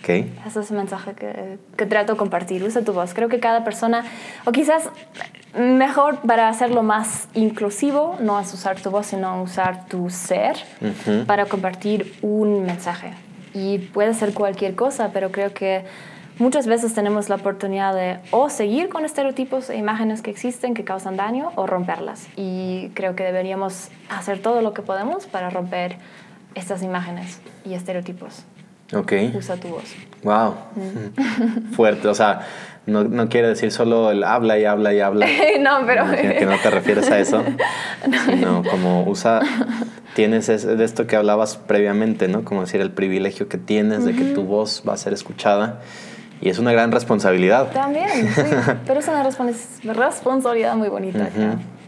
[0.01, 0.09] ¿Ok?
[0.47, 2.63] Ese es el mensaje que, que trato de compartir.
[2.63, 3.15] Usa tu voz.
[3.15, 4.05] Creo que cada persona,
[4.45, 4.91] o quizás
[5.59, 11.25] mejor para hacerlo más inclusivo, no es usar tu voz, sino usar tu ser Ujú.
[11.27, 13.13] para compartir un mensaje.
[13.55, 15.85] Y puede ser cualquier cosa, pero creo que
[16.39, 20.85] muchas veces tenemos la oportunidad de o seguir con estereotipos e imágenes que existen que
[20.85, 22.29] causan daño o romperlas.
[22.37, 25.97] Y creo que deberíamos hacer todo lo que podemos para romper
[26.55, 28.45] estas imágenes y estereotipos.
[28.95, 29.13] Ok.
[29.35, 29.85] Usa tu voz.
[30.23, 30.55] Wow.
[31.73, 32.09] Fuerte.
[32.09, 32.41] O sea,
[32.87, 35.27] no, no quiere decir solo el habla y habla y habla.
[35.61, 36.11] no, pero...
[36.11, 37.45] Que no te refieres a eso.
[38.27, 39.41] Sino como usa.
[40.15, 42.45] Tienes ese- de esto que hablabas previamente, ¿no?
[42.45, 45.81] Como decir el privilegio que tienes de que tu voz va a ser escuchada.
[46.41, 47.71] Y es una gran responsabilidad.
[47.73, 48.43] También, sí.
[48.87, 51.29] Pero es una respons- responsabilidad muy bonita.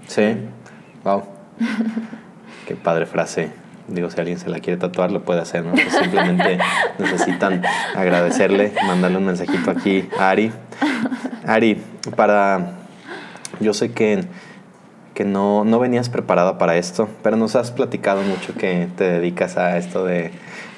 [0.07, 0.36] Sí.
[1.05, 1.22] Wow.
[2.68, 3.51] Qué padre frase.
[3.91, 5.72] Digo, si alguien se la quiere tatuar, lo puede hacer, ¿no?
[5.72, 6.59] Pues simplemente
[6.99, 7.62] necesitan
[7.95, 10.53] agradecerle, mandarle un mensajito aquí a Ari.
[11.47, 11.82] Ari,
[12.16, 12.76] para.
[13.59, 14.24] Yo sé que,
[15.14, 19.59] que no, no venías preparada para esto, pero nos has platicado mucho que te dedicas
[19.59, 20.30] a esto de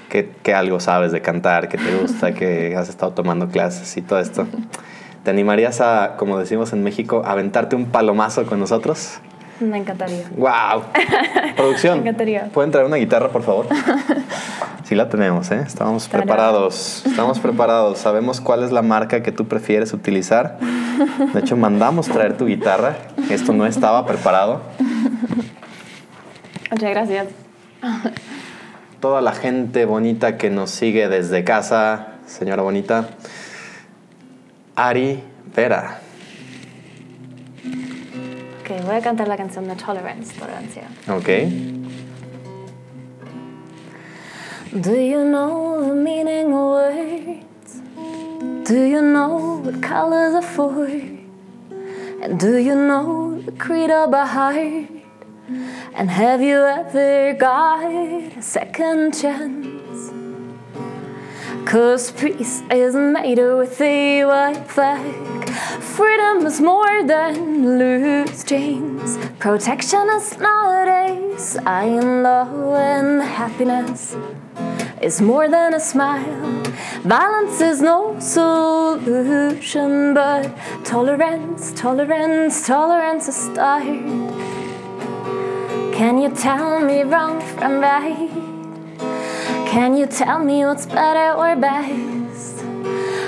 [0.08, 4.02] que, que algo sabes de cantar, que te gusta, que has estado tomando clases y
[4.02, 4.46] todo esto.
[5.22, 9.20] ¿Te animarías a, como decimos en México, aventarte un palomazo con nosotros?
[9.62, 10.24] Me encantaría.
[10.36, 10.82] ¡Wow!
[11.56, 11.94] Producción.
[11.98, 12.48] Me encantaría.
[12.52, 13.66] ¿Pueden traer una guitarra, por favor?
[14.84, 15.62] Sí la tenemos, ¿eh?
[15.64, 16.26] Estamos Tarán.
[16.26, 17.02] preparados.
[17.06, 17.98] Estamos preparados.
[17.98, 20.58] Sabemos cuál es la marca que tú prefieres utilizar.
[21.32, 22.96] De hecho, mandamos traer tu guitarra.
[23.30, 24.60] Esto no estaba preparado.
[26.70, 27.28] Muchas gracias.
[29.00, 33.06] Toda la gente bonita que nos sigue desde casa, señora bonita.
[34.76, 35.22] Ari
[35.56, 36.01] Vera.
[38.72, 40.84] Ok, voy a cantar la canción de Tolerance, Tolerancia.
[41.08, 41.28] Ok.
[44.72, 47.82] Do you know the meaning of words?
[48.64, 50.86] Do you know what colors are for?
[52.22, 54.88] And do you know the creed of a heart?
[55.94, 59.81] And have you ever got a second chance?
[61.64, 65.48] Cause peace is made with a white flag.
[65.80, 69.18] Freedom is more than loose chains.
[69.38, 74.16] Protection is not a sign, law, and happiness
[75.00, 76.62] is more than a smile.
[77.02, 80.48] Violence is no solution, but
[80.84, 83.82] tolerance, tolerance, tolerance is start.
[85.92, 88.51] Can you tell me wrong from right?
[89.72, 92.62] Can you tell me what's better or best?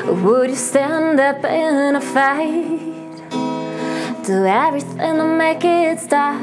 [0.05, 2.81] Would you stand up in a fight?
[4.27, 6.43] Do everything to make it stop?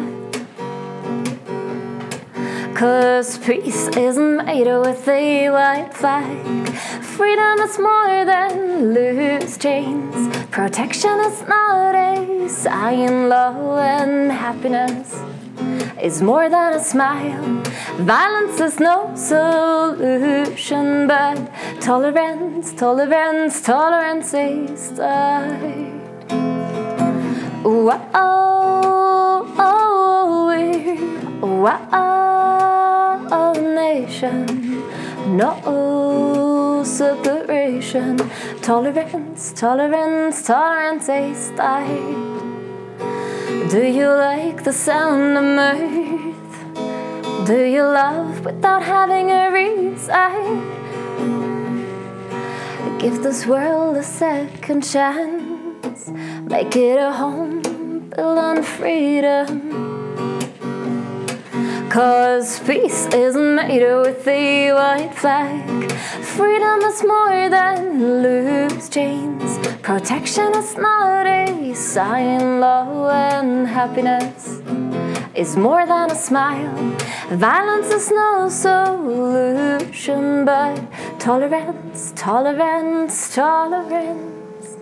[2.74, 6.68] Cause peace isn't made with a white flag.
[7.04, 10.36] Freedom is more than loose chains.
[10.47, 15.41] Protection is not a sign, law, and happiness
[16.02, 17.64] is more than a smile.
[17.99, 21.38] Violence is no solution, but
[21.80, 25.62] tolerance, tolerance, tolerance is start.
[27.64, 34.84] Wow, oh, oh, wow, nation,
[35.38, 38.18] no separation.
[38.62, 42.41] Tolerance, tolerance, tolerance is start.
[43.70, 46.66] Do you like the sound of mirth?
[47.45, 50.62] Do you love without having a reason?
[52.97, 56.09] Give this world a second chance.
[56.43, 57.62] Make it a home
[58.09, 59.72] built on freedom.
[61.89, 65.91] Cause peace isn't made with a white flag.
[66.24, 69.51] Freedom is more than loose chains.
[69.92, 74.62] Protection is not a sign, law, and happiness
[75.36, 76.74] is more than a smile.
[77.32, 80.80] Violence is no solution, but
[81.20, 84.78] tolerance, tolerance, tolerance,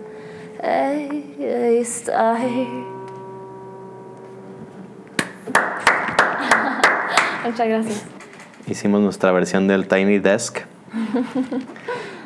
[0.62, 2.40] a start.
[7.44, 8.04] Muchas gracias.
[8.68, 10.60] Hicimos nuestra versión del Tiny Desk,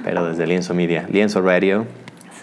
[0.05, 1.09] pero desde Lienzo Media.
[1.11, 1.87] Lienzo Radio.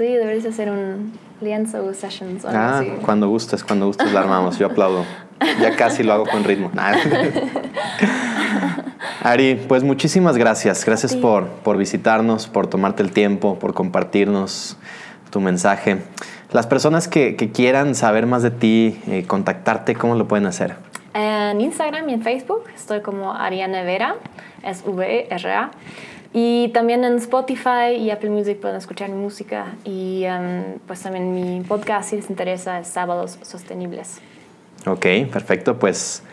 [0.01, 2.89] Sí, deberías hacer un lienzo sessions o algo Ah, así.
[3.05, 4.57] cuando gustes, cuando gustes la armamos.
[4.57, 5.05] Yo aplaudo.
[5.61, 6.71] Ya casi lo hago con ritmo.
[9.23, 10.83] Ari, pues muchísimas gracias.
[10.85, 14.75] Gracias por, por visitarnos, por tomarte el tiempo, por compartirnos
[15.29, 15.97] tu mensaje.
[16.51, 20.75] Las personas que, que quieran saber más de ti, eh, contactarte, ¿cómo lo pueden hacer?
[21.13, 24.15] En Instagram y en Facebook estoy como Ariane Vera,
[24.63, 25.69] es V-E-R-A.
[26.33, 29.75] Y también en Spotify y Apple Music pueden escuchar mi música.
[29.83, 34.19] Y em, pues también mi podcast, si les interesa, es Sábados Sostenibles.
[34.85, 35.77] Ok, perfecto.
[35.77, 36.23] Pues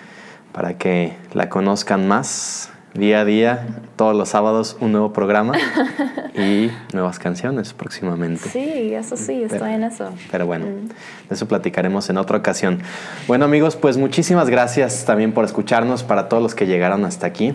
[0.52, 5.54] para que la conozcan más, día a día, todos los sábados, un nuevo programa
[6.34, 8.48] y nuevas canciones próximamente.
[8.48, 10.10] Sí, eso sí, estoy en eso.
[10.30, 12.80] Pero bueno, de eso platicaremos en otra ocasión.
[13.26, 17.54] Bueno amigos, pues muchísimas gracias también por escucharnos para todos los que llegaron hasta aquí.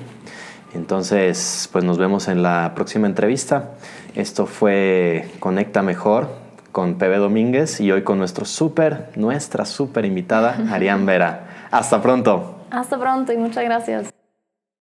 [0.74, 3.71] Entonces, pues nos vemos en la próxima entrevista.
[4.15, 6.30] Esto fue Conecta Mejor
[6.71, 11.67] con Pepe Domínguez y hoy con nuestro súper, nuestra súper invitada, Arián Vera.
[11.71, 12.55] Hasta pronto.
[12.71, 14.22] Hasta pronto y muchas gracias.